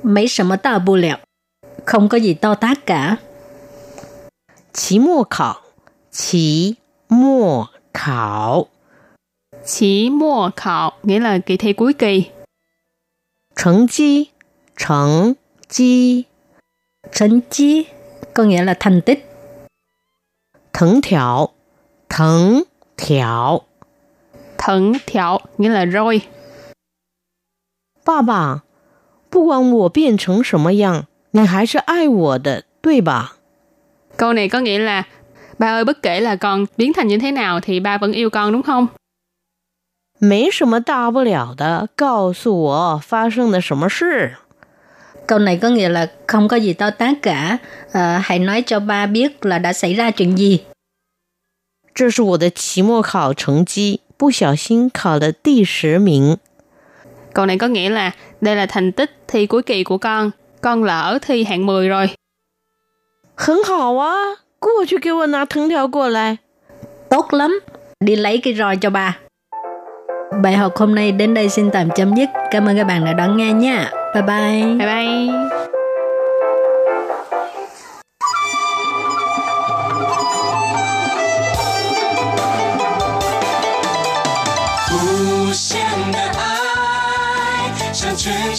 [0.01, 1.19] 没什么大不了
[1.85, 3.17] không có gì to tát cả
[4.73, 5.61] 期末考，
[6.09, 6.77] 期
[7.07, 8.67] 末考，
[9.63, 12.31] 期末考 nghĩa là kỳ thi cuối kỳ.
[13.55, 14.31] 成绩，
[14.75, 15.35] 成
[15.69, 16.25] 绩，
[17.11, 17.87] 成绩
[18.33, 19.25] có nghĩa là thành tích.
[20.73, 21.51] 藤条，
[22.09, 22.65] 藤
[22.97, 23.63] 条，
[24.57, 26.21] 藤条 nghĩa là roi.
[28.03, 28.63] 爸爸，
[29.29, 33.37] 不管我变成什么样，你还是爱我的，对吧？
[34.17, 35.03] Câu này có nghĩa là
[35.57, 38.29] ba ơi bất kể là con biến thành như thế nào thì ba vẫn yêu
[38.29, 38.87] con đúng không?
[40.19, 44.37] 没什么大不了的，告诉我发生了什么事。
[45.25, 47.57] Câu này có nghĩa là không có gì to tát cả,
[47.91, 50.59] à, hãy nói cho ba biết là đã xảy ra chuyện gì.
[51.97, 56.37] 这是我的期末考成绩，不小心考了第十名。
[57.33, 61.19] Câu này có nghĩa là đây là thành tích thi cuối kỳ của con, con lỡ
[61.21, 62.09] thi hạng 10 rồi.
[63.35, 64.13] 很好啊，
[64.59, 66.39] 过去给我拿藤条过来。
[67.09, 67.59] Tốt lắm,
[67.99, 69.17] đi lấy cái roi cho bà.
[70.43, 72.29] Bài học hôm nay đến đây xin tạm chấm dứt.
[72.51, 73.91] Cảm ơn các bạn đã đón nghe nha.
[74.13, 74.77] Bye bye.
[74.77, 75.76] Bye bye.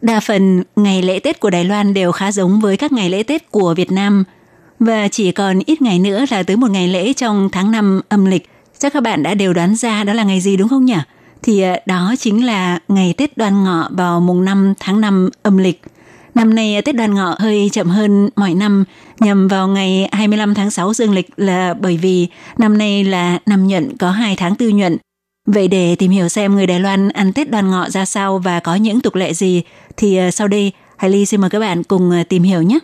[0.00, 3.22] đa phần ngày lễ Tết của Đài Loan đều khá giống với các ngày lễ
[3.22, 4.24] Tết của Việt Nam
[4.78, 8.24] và chỉ còn ít ngày nữa là tới một ngày lễ trong tháng 5 âm
[8.24, 8.48] lịch.
[8.78, 10.98] Chắc các bạn đã đều đoán ra đó là ngày gì đúng không nhỉ?
[11.42, 15.58] Thì ờ, đó chính là ngày Tết Đoan Ngọ vào mùng 5 tháng 5 âm
[15.58, 15.82] lịch–
[16.38, 18.84] Năm nay ờ, Tết Đoan Ngọ hơi chậm hơn mọi năm,
[19.20, 22.26] nhằm vào ngày 25 tháng 6 dương lịch là bởi vì
[22.58, 24.96] năm nay là năm nhuận có 2 tháng tư nhuận.
[25.52, 28.60] Vậy để tìm hiểu xem người Đài Loan ăn Tết đoàn Ngọ ra sao và
[28.60, 29.62] có những tục lệ gì
[29.96, 32.78] thì ờ, sau đây Hải Ly xin mời các bạn cùng ờ, tìm hiểu nhé.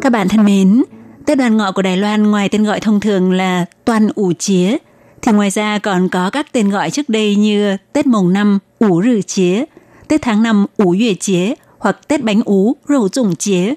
[0.00, 0.82] Các bạn thân mến,
[1.26, 4.76] Tết đoàn ngọ của Đài Loan ngoài tên gọi thông thường là Toàn ủ chía,
[5.22, 8.58] thì ngoài ra còn có các tên gọi trước đây như Tết mồng năm
[8.88, 9.64] ủ Rư Chế,
[10.08, 13.74] Tết tháng năm ủ Yue Chế hoặc Tết bánh ú Rượu Dùng Chế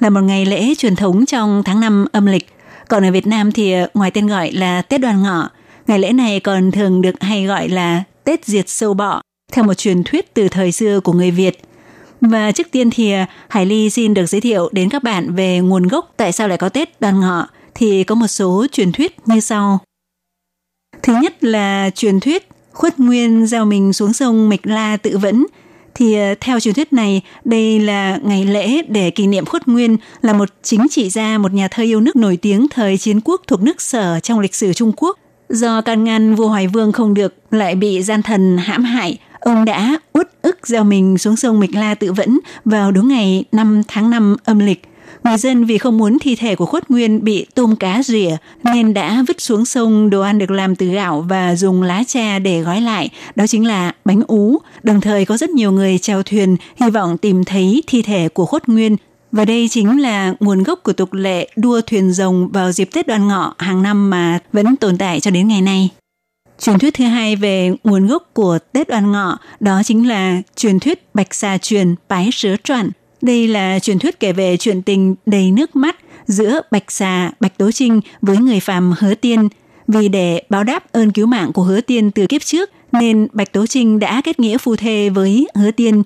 [0.00, 2.46] là một ngày lễ truyền thống trong tháng năm âm lịch.
[2.88, 5.50] Còn ở Việt Nam thì ờ, ngoài tên gọi là Tết đoàn ngọ,
[5.86, 9.20] ngày lễ này còn thường được hay gọi là Tết diệt sâu bọ,
[9.52, 11.60] theo một truyền thuyết từ thời xưa của người Việt–
[12.20, 15.58] và trước tiên thì ờ, Hải Ly xin được giới thiệu đến các bạn về
[15.58, 19.16] nguồn gốc tại sao lại có Tết đoàn ngọ thì có một số truyền thuyết
[19.26, 19.78] như sau.
[21.02, 22.48] Thứ nhất là truyền thuyết
[22.80, 25.46] khuất nguyên gieo mình xuống sông Mịch La tự vẫn
[25.94, 29.96] thì ờ, theo truyền thuyết này, đây là ngày lễ để kỷ niệm khuất nguyên
[30.22, 33.40] là một chính trị gia, một nhà thơ yêu nước nổi tiếng thời chiến quốc
[33.46, 35.18] thuộc nước sở trong lịch sử Trung Quốc.
[35.48, 39.64] Do can ngăn vua Hoài Vương không được, lại bị gian thần hãm hại, ông
[39.64, 43.82] đã uất ức gieo mình xuống sông Mịch La tự vẫn vào đúng ngày 5
[43.88, 44.82] tháng 5 âm lịch.
[45.24, 48.94] Người dân vì không muốn thi thể của khuất nguyên bị tôm cá rỉa nên
[48.94, 52.60] đã vứt xuống sông đồ ăn được làm từ gạo và dùng lá trà để
[52.60, 54.58] gói lại, đó chính là bánh ú.
[54.82, 58.46] Đồng thời có rất nhiều người chèo thuyền hy vọng tìm thấy thi thể của
[58.46, 58.96] khuất nguyên
[59.32, 63.06] và đây chính là nguồn gốc của tục lệ đua thuyền rồng vào dịp Tết
[63.06, 65.90] đoan ngọ hàng năm mà vẫn tồn tại cho đến ngày nay.
[66.60, 70.80] Truyền thuyết thứ hai về nguồn gốc của Tết đoan ngọ đó chính là truyền
[70.80, 72.90] thuyết Bạch Xà truyền Bái Sứa Trọn.
[73.22, 77.58] Đây là truyền thuyết kể về chuyện tình đầy nước mắt giữa Bạch Xà, Bạch
[77.58, 79.48] Tố Trinh với người phàm Hứa Tiên.
[79.88, 83.52] Vì để báo đáp ơn cứu mạng của Hứa Tiên từ kiếp trước nên Bạch
[83.52, 86.02] Tố Trinh đã kết nghĩa phu thê với Hứa Tiên.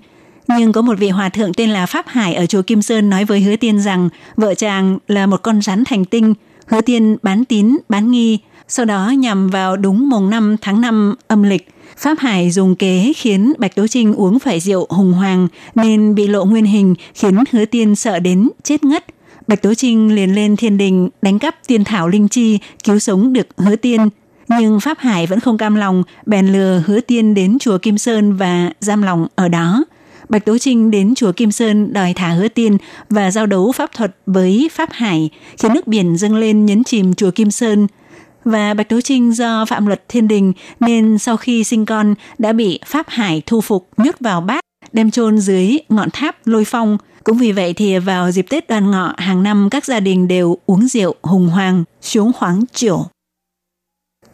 [0.47, 3.25] Nhưng có một vị hòa thượng tên là Pháp Hải ở chùa Kim Sơn nói
[3.25, 6.33] với Hứa Tiên rằng vợ chàng là một con rắn thành tinh.
[6.67, 11.15] Hứa Tiên bán tín, bán nghi, sau đó nhằm vào đúng mùng 5 tháng 5
[11.27, 15.47] âm lịch, Pháp Hải dùng kế khiến Bạch Tố Trinh uống phải rượu hùng hoàng
[15.75, 19.05] nên bị lộ nguyên hình khiến hứa tiên sợ đến chết ngất.
[19.47, 23.33] Bạch Tố Trinh liền lên thiên đình đánh cắp tiên thảo linh chi cứu sống
[23.33, 24.09] được hứa tiên.
[24.47, 28.37] Nhưng Pháp Hải vẫn không cam lòng, bèn lừa hứa tiên đến chùa Kim Sơn
[28.37, 29.85] và giam lòng ở đó.
[30.29, 32.77] Bạch Tố Trinh đến chùa Kim Sơn đòi thả hứa tiên
[33.09, 37.13] và giao đấu pháp thuật với Pháp Hải, khiến nước biển dâng lên nhấn chìm
[37.13, 37.87] chùa Kim Sơn–
[38.45, 42.53] và Bạch Tố Trinh do phạm luật thiên đình nên sau khi sinh con đã
[42.53, 46.97] bị Pháp Hải thu phục nhốt vào bát, đem chôn dưới ngọn tháp lôi phong.
[47.23, 50.57] Cũng vì vậy thì vào dịp Tết đoan ngọ hàng năm các gia đình đều
[50.65, 53.05] uống rượu hùng hoàng, xuống khoáng triểu.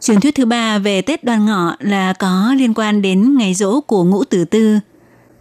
[0.00, 3.80] Truyền thuyết thứ ba về Tết đoan ngọ là có liên quan đến ngày rỗ
[3.80, 4.78] của ngũ tử tư–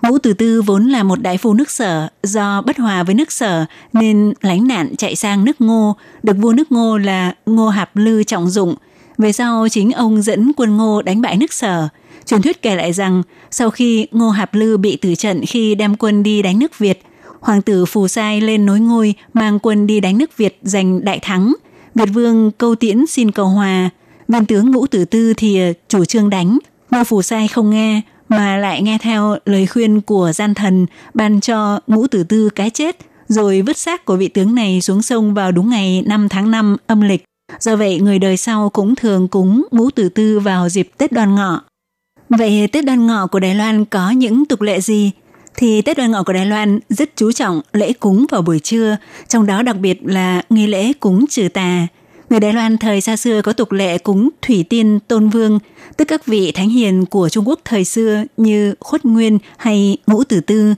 [0.02, 3.32] Ngũ Từ Tư vốn là một đại phu nước sở, do bất hòa với nước
[3.32, 7.96] sở nên lánh nạn chạy sang nước Ngô, được vua nước Ngô là Ngô Hạp
[7.96, 8.76] Lư trọng dụng.
[9.18, 11.88] Về sau chính ông dẫn quân Ngô đánh bại nước sở.
[12.26, 15.96] Truyền thuyết kể lại rằng sau khi Ngô Hạp Lư bị tử trận khi đem
[15.96, 17.02] quân đi đánh nước Việt,
[17.40, 21.20] hoàng tử Phù Sai lên nối ngôi mang quân đi đánh nước Việt giành đại
[21.20, 21.54] thắng.
[21.96, 23.90] Việt vương câu tiễn xin cầu hòa,
[24.28, 26.58] viên tướng Ngũ Tử Tư thì ờ, chủ trương đánh.
[26.92, 28.02] Ngô Phù Sai không nghe,
[28.32, 32.70] mà lại nghe theo lời khuyên của gian thần ban cho ngũ tử tư cái
[32.70, 36.52] chết, rồi vứt xác của vị tướng này xuống sông vào đúng ngày 5 tháng
[36.52, 37.24] 5 âm lịch.
[37.60, 41.36] Do vậy, người đời sau cũng thường cúng ngũ tử tư vào dịp Tết đoan
[41.36, 41.62] ngọ.
[42.30, 45.12] Vậy Tết đoan ngọ của Đài Loan có những tục lệ gì?
[45.56, 48.98] Thì Tết đoan ngọ của Đài Loan rất chú trọng lễ cúng vào buổi trưa,
[49.28, 51.88] trong đó đặc biệt là nghi lễ cúng trừ tà.
[52.32, 55.60] Người Đài Loan thời xa xưa có tục lệ cúng Thủy Tiên Tôn Vương,
[55.98, 60.24] tức các vị thánh hiền của Trung Quốc thời xưa như Khuất Nguyên hay Ngũ
[60.24, 60.74] Tử Tư.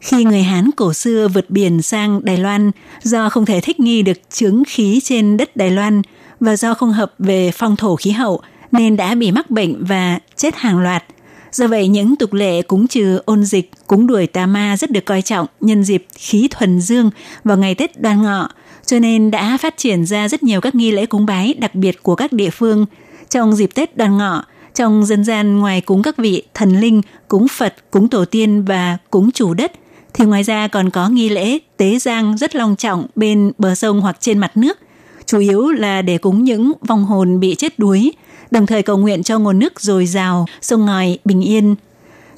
[0.00, 2.70] Khi người Hán cổ xưa vượt biển sang Đài Loan,
[3.02, 6.02] do không thể thích nghi được chứng khí trên đất Đài Loan
[6.40, 8.40] và do không hợp về phong thổ khí hậu,
[8.72, 11.04] nên đã bị mắc bệnh và chết hàng loạt.
[11.52, 15.04] Do vậy, những tục lệ cúng trừ ôn dịch, cúng đuổi tà ma rất được
[15.04, 17.10] coi trọng nhân dịp khí thuần dương
[17.44, 18.48] vào ngày Tết đoan ngọ,
[18.92, 22.02] cho nên đã phát triển ra rất nhiều các nghi lễ cúng bái đặc biệt
[22.02, 22.86] của các địa phương.
[23.30, 27.46] Trong dịp Tết đoan ngọ, trong dân gian ngoài cúng các vị thần linh, cúng
[27.48, 29.72] Phật, cúng tổ tiên và cúng chủ đất,
[30.14, 34.00] thì ngoài ra còn có nghi lễ tế giang rất long trọng bên bờ sông
[34.00, 34.78] hoặc trên mặt nước,
[35.26, 38.12] chủ yếu là để cúng những vong hồn bị chết đuối,
[38.50, 41.74] đồng thời cầu nguyện cho nguồn nước dồi dào, sông ngòi bình yên.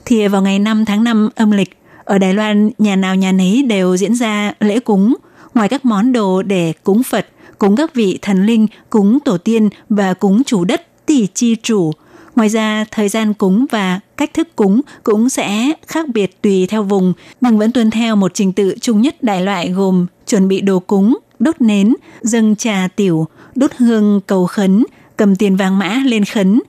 [0.04, 3.62] Thì vào ngày 5 tháng 5 âm lịch, ở Đài Loan nhà nào nhà nấy
[3.62, 5.14] đều diễn ra lễ cúng,
[5.54, 7.26] ngoài các món đồ để cúng Phật,
[7.58, 11.92] cúng các vị thần linh, cúng tổ tiên và cúng chủ đất tỷ chi chủ.
[12.36, 16.82] Ngoài ra, thời gian cúng và cách thức cúng cũng sẽ khác biệt tùy theo
[16.82, 20.60] vùng, nhưng vẫn tuân theo một trình tự chung nhất đại loại gồm chuẩn bị
[20.60, 24.84] đồ cúng, đốt nến, dâng trà tiểu, đốt hương cầu khấn,
[25.16, 26.60] cầm tiền vàng mã lên khấn,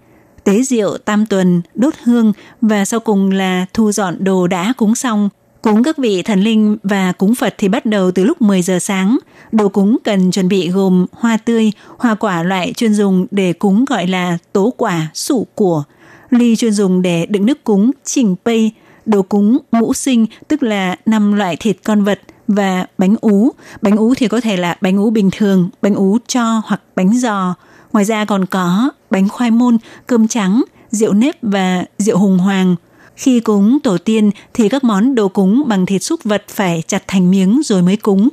[0.44, 4.96] tế rượu tam tuần, đốt hương và sau cùng là thu dọn đồ đã cúng
[4.96, 5.30] xong.
[5.66, 8.80] Cúng các vị thần linh và cúng Phật thì bắt đầu từ lúc 10 giờ
[8.80, 9.18] sáng.
[9.52, 13.86] Đồ cúng cần chuẩn bị gồm hoa tươi, hoa quả loại chuyên dùng để cúng
[13.86, 15.84] gọi là tố quả, sụ của,
[16.30, 18.72] ly chuyên dùng để đựng nước cúng, chỉnh pây,
[19.06, 23.52] đồ cúng ngũ sinh tức là năm loại thịt con vật và bánh ú.
[23.82, 27.14] Bánh ú thì có thể là bánh ú bình thường, bánh ú cho hoặc bánh
[27.20, 27.56] giò.
[27.94, 32.76] Ngoài ra còn có bánh khoai môn, cơm trắng, rượu nếp và rượu hùng hoàng.
[33.16, 37.04] Khi cúng tổ tiên thì các món đồ cúng bằng thịt súc vật phải chặt
[37.08, 38.30] thành miếng rồi mới cúng.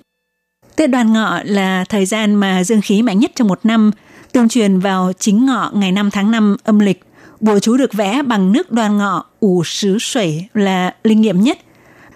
[0.77, 3.91] Tết đoan ngọ là thời gian mà dương khí mạnh nhất trong một năm,
[4.33, 7.03] tương truyền vào chính ngọ ngày 5 tháng 5 âm lịch.
[7.41, 11.59] Bùa chú được vẽ bằng nước đoan ngọ, ủ sứ sủy là linh nghiệm nhất.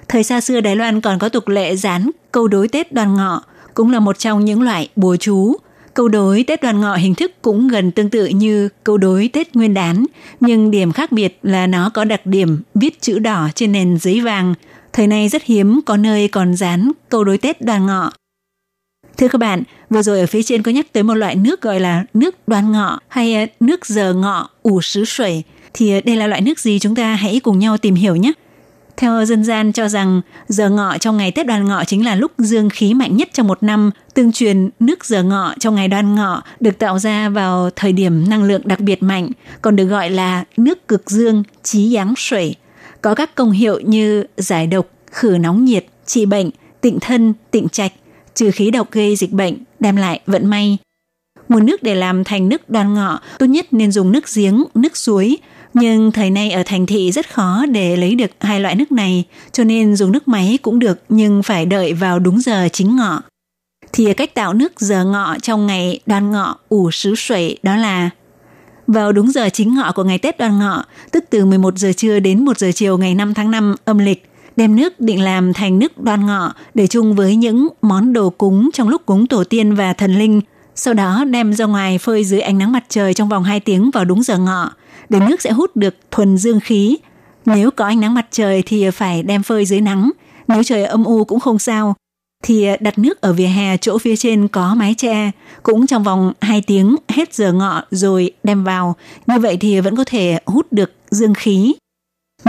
[0.09, 3.43] Thời xa xưa Đài Loan còn có tục lệ dán câu đối Tết đoan ngọ,
[3.75, 5.57] cũng là một trong những loại bùa chú
[5.97, 9.55] Câu đối Tết đoàn ngọ hình thức cũng gần tương tự như câu đối Tết
[9.57, 10.07] Nguyên đán,
[10.41, 14.21] nhưng điểm khác biệt là nó có đặc điểm viết chữ đỏ trên nền giấy
[14.21, 14.55] vàng.
[14.93, 18.13] Thời nay rất hiếm có nơi còn dán câu đối Tết đoàn ngọ.
[19.17, 21.81] Thưa các bạn, vừa rồi ở phía trên có nhắc tới một loại nước gọi
[21.81, 25.43] là nước đoan ngọ hay ờ, nước giờ ngọ ủ sứ sủy.
[25.75, 28.33] Thì ờ, đây là loại nước gì chúng ta hãy cùng nhau tìm hiểu nhé.
[28.97, 32.33] Theo dân gian cho rằng giờ ngọ trong ngày Tết đoan ngọ chính là lúc
[32.39, 33.91] dương khí mạnh nhất trong một năm.
[34.15, 38.29] Tương truyền nước giờ ngọ trong ngày đoan ngọ được tạo ra vào thời điểm
[38.29, 39.31] năng lượng đặc biệt mạnh,
[39.63, 42.55] còn được gọi là nước cực dương, trí giáng 水.
[43.03, 47.69] Có các công hiệu như giải độc, khử nóng nhiệt, trị bệnh, tịnh thân, tịnh
[47.69, 47.93] trạch,
[48.35, 50.79] trừ khí độc gây dịch bệnh, đem lại vận may.
[51.49, 54.97] Nguồn nước để làm thành nước đoan ngọ tốt nhất nên dùng nước giếng, nước
[54.97, 55.39] suối,
[55.81, 59.25] nhưng thời nay ở thành thị rất khó để lấy được hai loại nước này,
[59.53, 63.23] cho nên dùng nước máy cũng được nhưng phải đợi vào đúng giờ chính ngọ.
[63.93, 68.11] Thì cách tạo nước giờ ngọ trong ngày đoan ngọ ủ sứ sủy đó là
[68.87, 72.21] vào đúng giờ chính ngọ của ngày Tết đoan ngọ, tức từ 11 giờ trưa
[72.21, 75.79] đến 1 giờ chiều ngày 5 tháng 5 âm lịch, đem nước định làm thành
[75.79, 79.75] nước đoan ngọ để chung với những món đồ cúng trong lúc cúng tổ tiên
[79.75, 80.41] và thần linh.
[80.75, 83.91] Sau đó đem ra ngoài phơi dưới ánh nắng mặt trời trong vòng 2 tiếng
[83.91, 84.73] vào đúng giờ ngọ
[85.09, 86.97] để nước sẽ hút được thuần dương khí.
[87.47, 90.11] Nếu có ánh nắng mặt trời thì phải đem phơi dưới nắng,
[90.49, 91.95] nếu trời âm u cũng không sao.
[92.45, 95.31] Thì đặt nước ở vỉa hè chỗ phía trên có mái che,
[95.63, 98.97] cũng trong vòng 2 tiếng hết giờ ngọ rồi đem vào.
[99.27, 101.75] Như vậy thì vẫn có thể hút được dương khí.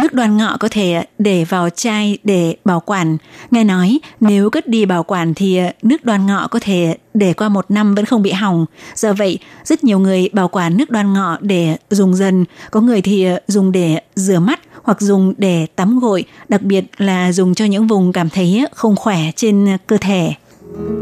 [0.02, 3.18] Nước đoàn ngọ có thể à, để vào chai để bảo quản.
[3.52, 7.34] Nghe nói nếu cất đi bảo quản thì à, nước đoàn ngọ có thể để
[7.34, 8.66] qua một năm vẫn không bị hỏng.
[8.96, 12.46] Do vậy, rất nhiều người bảo quản nước đoàn ngọ để dùng dần.
[12.72, 16.86] Có người thì à, dùng để rửa mắt hoặc dùng để tắm gội, đặc biệt
[16.98, 20.34] là dùng cho những vùng cảm thấy không khỏe trên cơ thể.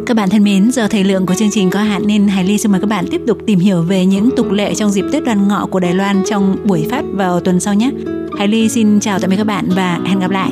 [0.05, 2.57] Các bạn thân mến, giờ thời lượng của chương trình có hạn nên Hải Ly
[2.57, 5.23] xin mời các bạn tiếp tục tìm hiểu về những tục lệ trong dịp Tết
[5.23, 7.91] Đoan Ngọ của Đài Loan trong buổi phát vào tuần sau nhé.
[8.38, 10.51] Hải Ly xin chào tạm biệt các bạn và hẹn gặp lại.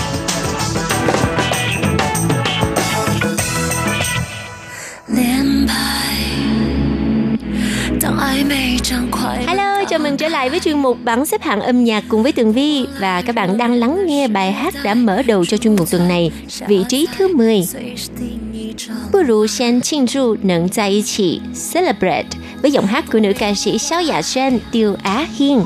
[9.46, 12.32] Hello, chào mừng trở lại với chuyên mục bảng xếp hạng âm nhạc cùng với
[12.32, 15.76] Tường Vi và các bạn đang lắng nghe bài hát đã mở đầu cho chuyên
[15.76, 16.32] mục tuần này,
[16.68, 17.62] vị trí thứ 10.
[17.62, 21.40] 随时定义着 Bù rù sen庆祝能在一起
[21.72, 22.28] Celebrate
[22.62, 25.62] với giọng hát của nữ ca sĩ Xiao雅Xuân, Tiêu Á Hiên.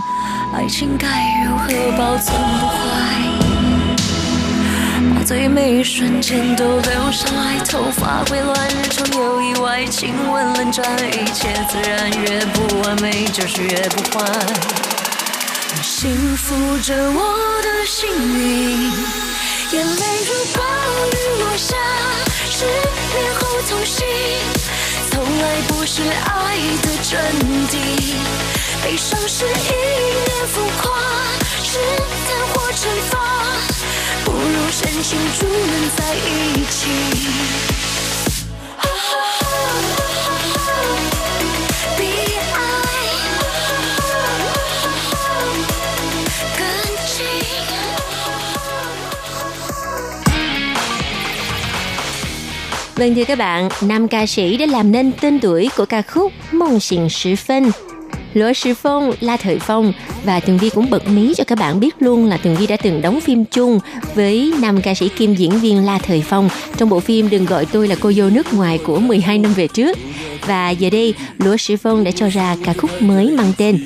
[0.53, 1.07] 爱情该
[1.45, 3.14] 如何保存不坏？
[5.26, 14.24] 最美瞬间都留下来，头发会乱，日常有意外，亲吻冷战，一切自然，越不完美就是越不坏。
[15.82, 18.92] 幸福着我的幸运，
[19.72, 20.62] 眼泪如暴
[21.10, 21.76] 雨落下，
[22.48, 24.06] 失恋后痛醒，
[25.10, 27.18] 从来不是爱的真
[27.68, 27.74] 谛。
[28.84, 30.84] 悲伤是一念浮夸，
[31.64, 31.80] 是
[32.28, 33.14] 贪或惩罚，
[33.75, 33.75] 不
[34.35, 36.79] 如深信祝能在一起。
[41.99, 42.01] 比
[42.55, 42.57] 爱
[46.59, 46.61] 更
[47.07, 47.17] 近。
[52.97, 56.33] Vâng thưa các bạn, nam ca sĩ đã làm nên tên tuổi của ca khúc
[56.53, 57.71] Mong Xình Sư Phân.
[58.35, 59.93] Lỗ Sư Phong, La Thời Phong
[60.25, 62.77] và Tường Vi cũng bật mí cho các bạn biết luôn là Tường Vi đã
[62.77, 63.79] từng đóng phim chung
[64.15, 67.67] với nam ca sĩ kim diễn viên La Thời Phong trong bộ phim Đừng gọi
[67.67, 69.99] tôi là cô dâu nước ngoài của 12 năm về trước.
[70.47, 73.85] Và giờ đây, Lỗ Sư Phong đã cho ra ca khúc mới mang tên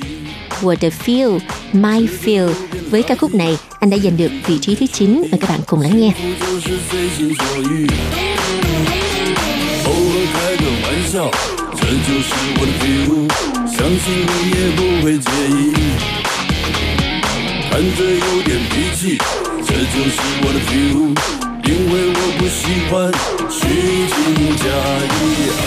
[0.61, 1.39] What the Feel,
[1.73, 2.53] My Feel.
[2.89, 5.21] Với ca khúc này, anh đã giành được vị trí thứ 9.
[5.31, 6.11] Mời các bạn cùng lắng nghe.
[6.39, 7.87] 就是随心所欲，
[9.85, 11.58] 偶尔开个玩笑，这
[11.90, 13.10] 这就是我的 feel，
[13.66, 15.74] 相信你也不会介意。
[17.68, 19.18] 看着有点脾气，
[19.66, 21.10] 这就是我的 feel，
[21.66, 22.94] 因为我不喜欢
[23.50, 23.58] 虚
[24.06, 24.14] 情
[24.54, 24.62] 假
[25.10, 25.18] 意，
[25.58, 25.66] 爱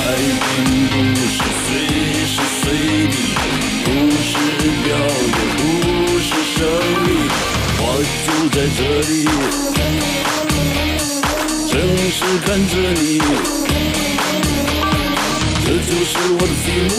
[0.55, 0.95] 并不
[1.27, 1.75] 是随
[2.31, 2.71] 时随
[3.11, 3.13] 地，
[3.83, 3.87] 不
[4.23, 4.31] 是
[4.85, 4.95] 表
[5.27, 5.59] 演，不
[6.19, 6.63] 是胜
[7.03, 7.11] 利，
[7.79, 7.83] 我
[8.23, 8.79] 就在这
[9.11, 9.11] 里。
[11.67, 11.75] 正
[12.07, 12.15] 是
[12.45, 12.71] 看着
[13.01, 13.19] 你，
[16.12, 16.90] 是我的 feel，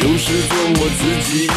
[0.00, 1.48] 就是做我自己。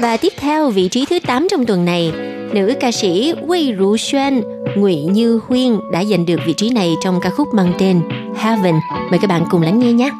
[0.00, 2.12] Và tiếp theo vị trí thứ 8 trong tuần này,
[2.52, 4.42] nữ ca sĩ Wei Ru Xuan,
[4.76, 8.00] Ngụy Như Huyên đã giành được vị trí này trong ca khúc mang tên
[8.36, 8.74] Heaven.
[9.10, 10.10] Mời các bạn cùng lắng nghe nhé.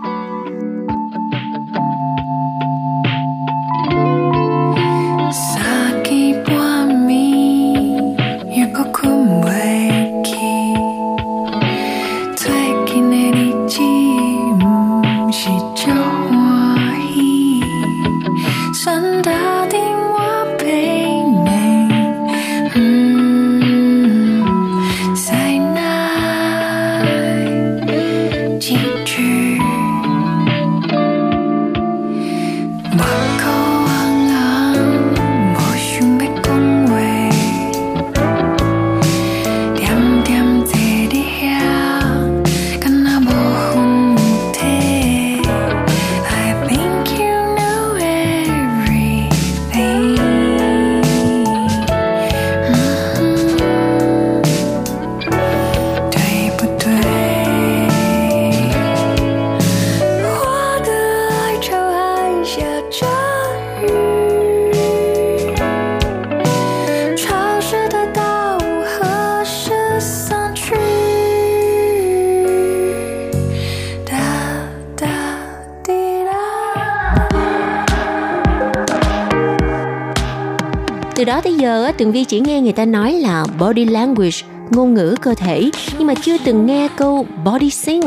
[81.28, 84.38] đó tới giờ Tường Vi chỉ nghe người ta nói là body language,
[84.70, 88.02] ngôn ngữ cơ thể, nhưng mà chưa từng nghe câu body sing,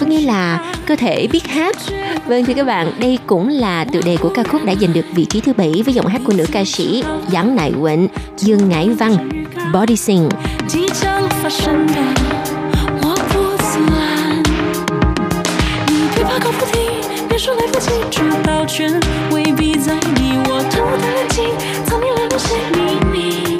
[0.00, 1.76] có nghĩa là cơ thể biết hát.
[2.26, 5.04] Vâng thưa các bạn, đây cũng là tựa đề của ca khúc đã giành được
[5.14, 7.02] vị trí thứ bảy với giọng hát của nữ ca sĩ
[7.32, 8.06] Giáng Nại Quệnh,
[8.36, 10.28] Dương Ngải Văn, Body Sing.
[10.58, 12.04] Hãy subscribe
[17.46, 18.90] cho kênh Ghiền Mì Gõ Để không bỏ lỡ
[19.30, 19.96] những video
[20.50, 21.79] hấp dẫn
[22.40, 23.56] 些秘密。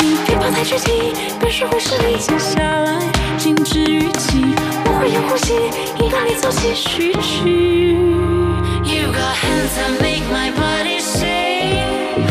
[0.00, 3.00] 你别跑太具体，别说会是你，接下来
[3.38, 5.54] 静止语气，我会有呼吸，
[6.02, 7.96] 引导你奏起序曲。
[8.84, 12.26] You got hands that make my body sing，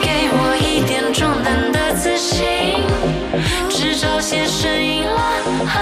[0.00, 2.38] 给我一点壮胆的自信，
[3.68, 5.18] 制造些声音啦
[5.66, 5.76] 哈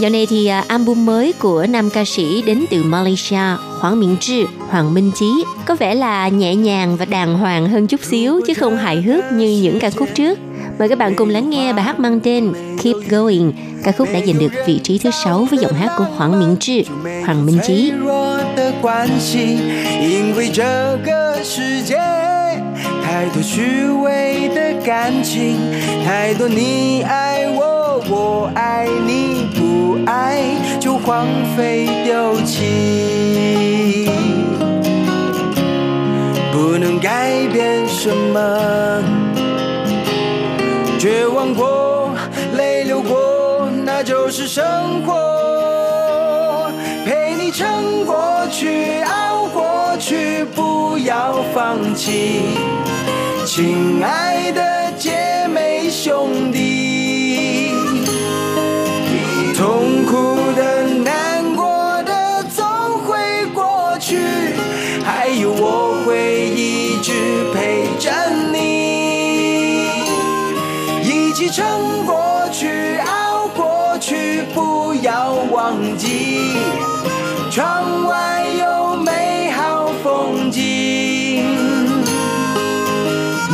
[0.00, 4.16] Dạo này thì à, album mới của nam ca sĩ đến từ Malaysia Hoàng Miễn
[4.16, 5.30] Trư, Hoàng Minh Chí
[5.66, 9.24] có vẻ là nhẹ nhàng và đàng hoàng hơn chút xíu chứ không hài hước
[9.32, 10.38] như những ca khúc trước.
[10.78, 13.52] Mời các bạn cùng lắng nghe bài hát mang tên Keep Going.
[13.84, 16.56] Ca khúc đã giành được vị trí thứ sáu với giọng hát của Hoàng Miễn
[16.56, 16.82] Trư,
[17.26, 17.92] Hoàng Minh Chí.
[17.92, 19.58] 弱的关系，
[20.02, 20.62] 因为这
[21.04, 21.96] 个世界
[23.04, 25.56] 太多虚伪的感情，
[26.04, 29.59] 太多你爱我，我爱你，不
[30.05, 30.41] 爱
[30.79, 34.09] 就荒废丢弃，
[36.51, 39.03] 不能改变什么。
[40.99, 42.11] 绝望过，
[42.55, 46.71] 泪流过，那就是生活。
[47.05, 52.41] 陪你撑过去，熬过去，不要放弃，
[53.45, 54.61] 亲爱的
[75.70, 76.56] 忘记，
[77.50, 81.44] 窗外有美好风景。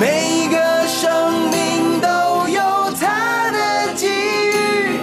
[0.00, 2.60] 每一个生命都有
[3.00, 4.98] 它的机遇，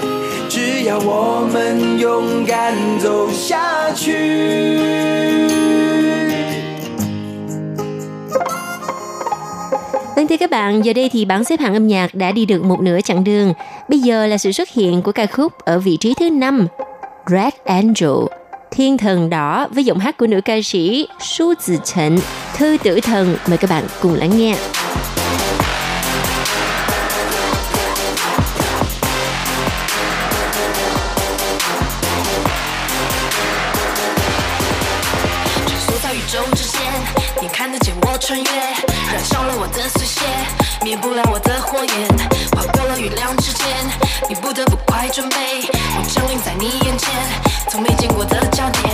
[0.50, 4.90] 只要我们勇敢走下去。
[10.16, 12.64] Vâng thưa các bạn, giờ đây thì bảng xếp hạng âm nhạc đã đi được
[12.64, 13.54] một nửa chặng đường.
[13.90, 16.68] Bây giờ là sự xuất hiện của ca khúc ở vị trí thứ 5,
[17.27, 18.27] Red Angel,
[18.71, 22.19] Thiên thần đỏ với giọng hát của nữ ca sĩ Su Tử Trịnh,
[22.57, 23.37] Thư tử thần.
[23.47, 24.57] Mời các bạn cùng lắng nghe.
[38.25, 38.43] 穿
[45.31, 45.84] 梭
[46.43, 47.11] 在你眼前，
[47.69, 48.85] 从没见过的焦点，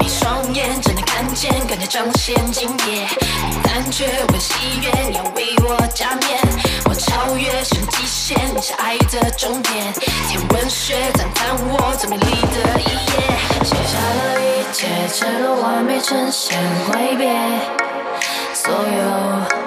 [0.00, 3.06] 你双眼只能看见，感觉彰显境界，
[3.62, 6.38] 感觉我喜悦，你要为我加冕，
[6.84, 9.92] 我超越是极限，你是爱的终点，
[10.28, 13.12] 天文学赞叹我最美丽的一夜，
[13.64, 17.28] 写下了一切，赤裸完美呈现，挥别。
[18.54, 19.66] 所有。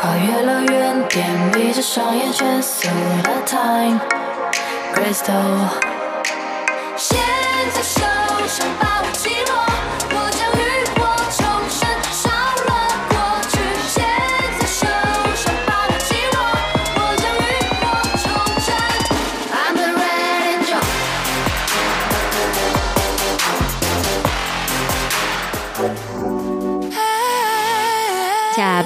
[0.00, 4.00] 跨越了原点，闭着双眼，全缩了 time
[4.92, 5.91] crystal。
[7.04, 7.18] 现
[7.74, 8.00] 在休
[8.46, 8.81] 想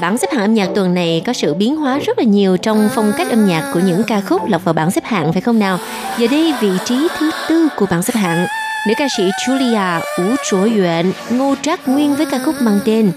[0.00, 2.88] Bảng xếp hạng âm nhạc tuần này có sự biến hóa rất là nhiều trong
[2.94, 5.58] phong cách âm nhạc của những ca khúc lọt vào bảng xếp hạng phải không
[5.58, 5.78] nào?
[6.18, 8.46] Giờ đây vị trí thứ tư của bảng xếp hạng,
[8.88, 13.12] nữ ca sĩ Julia Ú Trổ Yuan ngô trác nguyên với ca khúc mang tên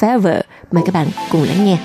[0.00, 0.40] Forever.
[0.72, 1.78] Mời các bạn cùng lắng nghe.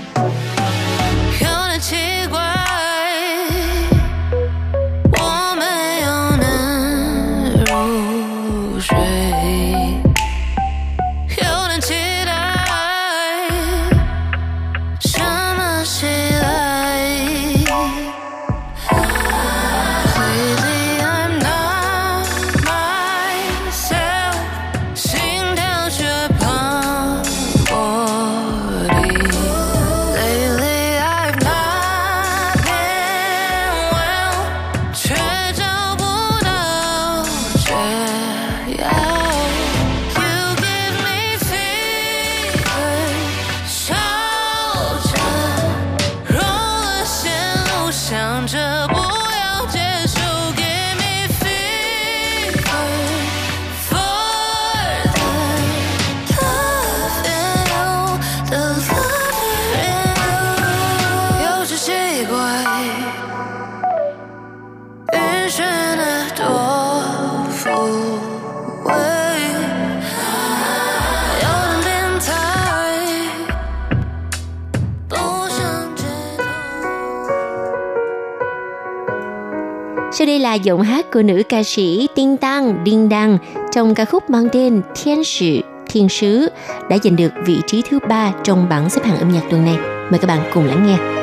[80.19, 83.37] Sau đây là giọng hát của nữ ca sĩ Tinh Tăng Đinh Đăng
[83.71, 85.59] trong ca khúc mang tên Thiên Sử,
[85.89, 86.49] Thiên Sứ,
[86.89, 89.77] đã giành được vị trí thứ ba trong bảng xếp hạng âm nhạc tuần này.
[90.11, 91.18] Mời các bạn cùng lắng nghe.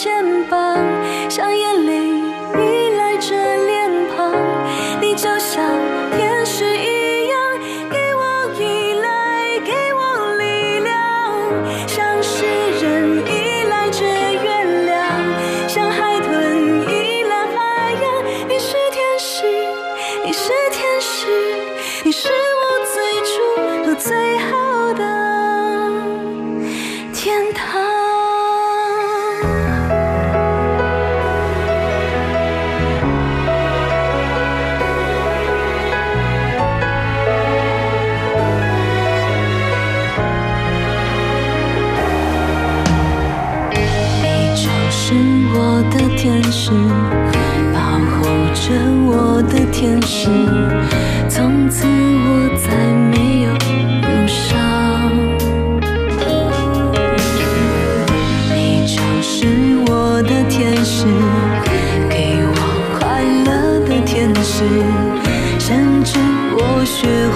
[0.00, 0.08] 肩
[0.48, 0.78] 膀
[1.28, 1.97] 像眼泪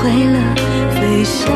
[0.04, 0.38] 为了
[1.00, 1.46] 飞翔，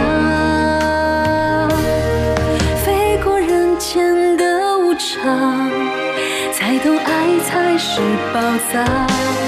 [2.84, 5.68] 飞过人间的无常，
[6.53, 8.01] 才懂爱才是
[8.32, 8.40] 宝
[8.70, 9.45] 藏。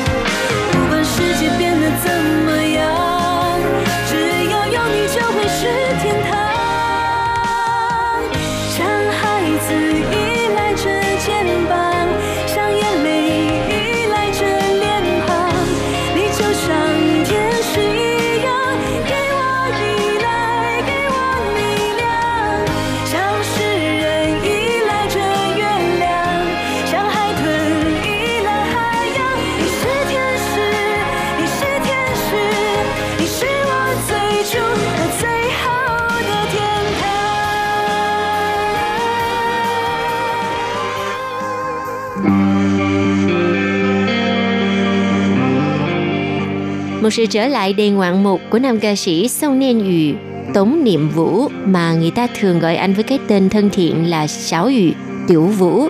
[47.09, 50.19] một sự trở lại đầy ngoạn mục của nam ca sĩ Song Niên Yu,
[50.55, 54.27] Tống Niệm Vũ mà người ta thường gọi anh với cái tên thân thiện là
[54.27, 54.91] Sáu Yu,
[55.29, 55.89] Tiểu Vũ,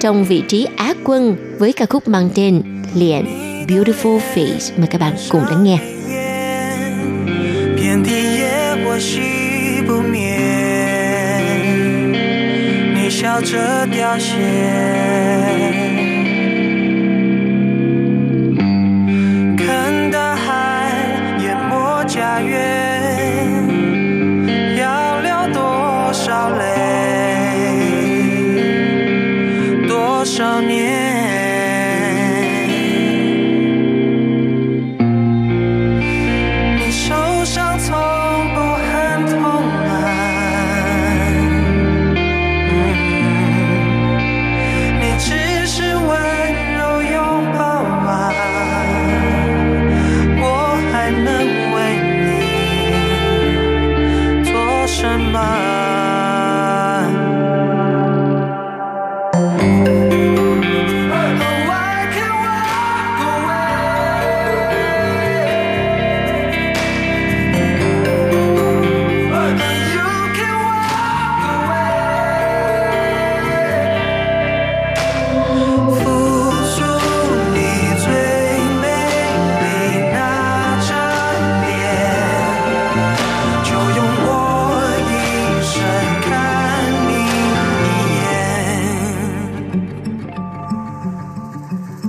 [0.00, 2.62] trong vị trí á quân với ca khúc mang tên
[2.94, 3.24] Liền
[3.68, 5.78] Beautiful Face mà các bạn cùng lắng nghe.
[7.76, 10.36] 遍地野火熄不灭，
[12.94, 15.05] 你笑着凋谢。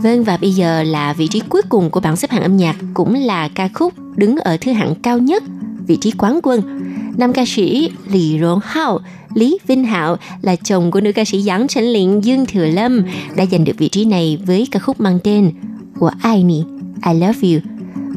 [0.07, 2.75] Vâng và bây giờ là vị trí cuối cùng của bảng xếp hạng âm nhạc
[2.93, 5.43] cũng là ca khúc đứng ở thứ hạng cao nhất,
[5.87, 6.61] vị trí quán quân.
[7.17, 8.99] Nam ca sĩ Lý Rộn Hao,
[9.33, 13.05] Lý Vinh Hạo là chồng của nữ ca sĩ Giáng Trấn Lĩnh Dương Thừa Lâm
[13.35, 15.51] đã giành được vị trí này với ca khúc mang tên
[15.99, 16.63] của Ai Nì,
[17.05, 17.59] I Love You.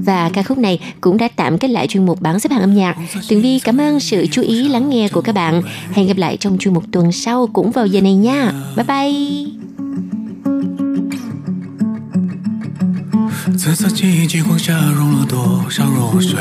[0.05, 2.75] Và ca khúc này cũng đã tạm kết lại chuyên mục bảng xếp hạng âm
[2.75, 2.97] nhạc.
[3.29, 5.63] Tường Vi cảm ơn sự chú ý lắng nghe của các bạn.
[5.93, 8.53] Hẹn gặp lại trong chuyên mục tuần sau cũng vào giờ này nha.
[8.77, 9.70] Bye bye!
[13.73, 16.41] 紫色记忆极光下融了多少弱水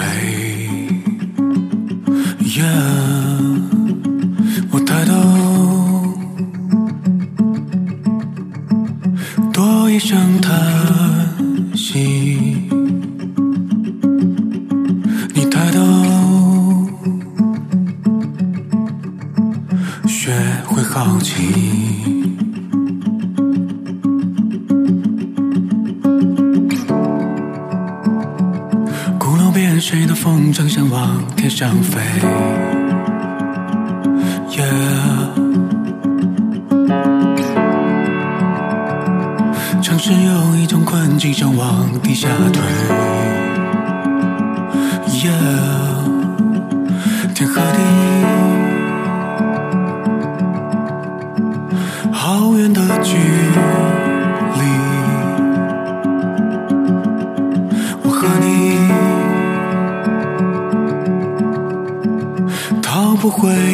[2.41, 2.65] ？Yeah，
[4.71, 5.13] 我抬头，
[9.53, 10.57] 多一声叹
[11.75, 12.67] 息。
[15.35, 16.89] 你抬头，
[20.07, 20.33] 学
[20.65, 22.18] 会好奇。
[29.91, 31.99] 谁的风筝想往天上飞
[34.51, 35.33] ？Yeah，
[39.81, 42.61] 城市有一种困境想往地下退。
[45.07, 45.68] Yeah，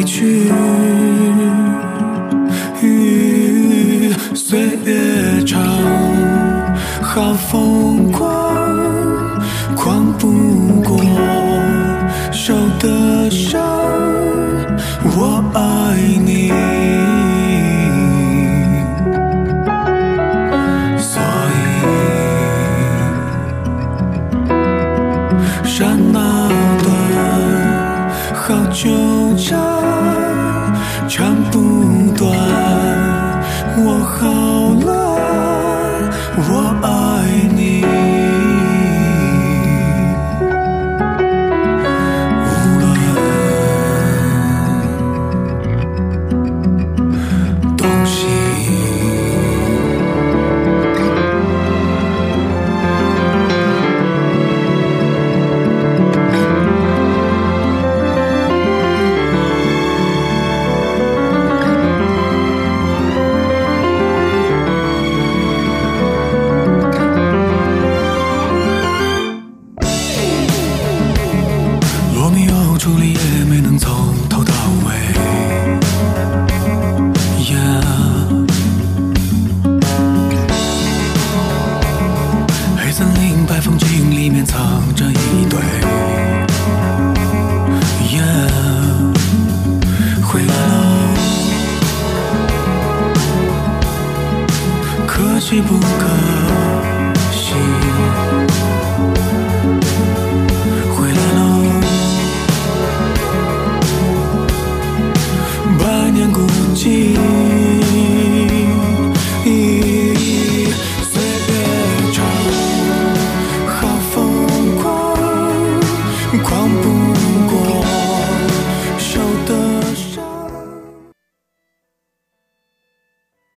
[0.06, 1.05] 去。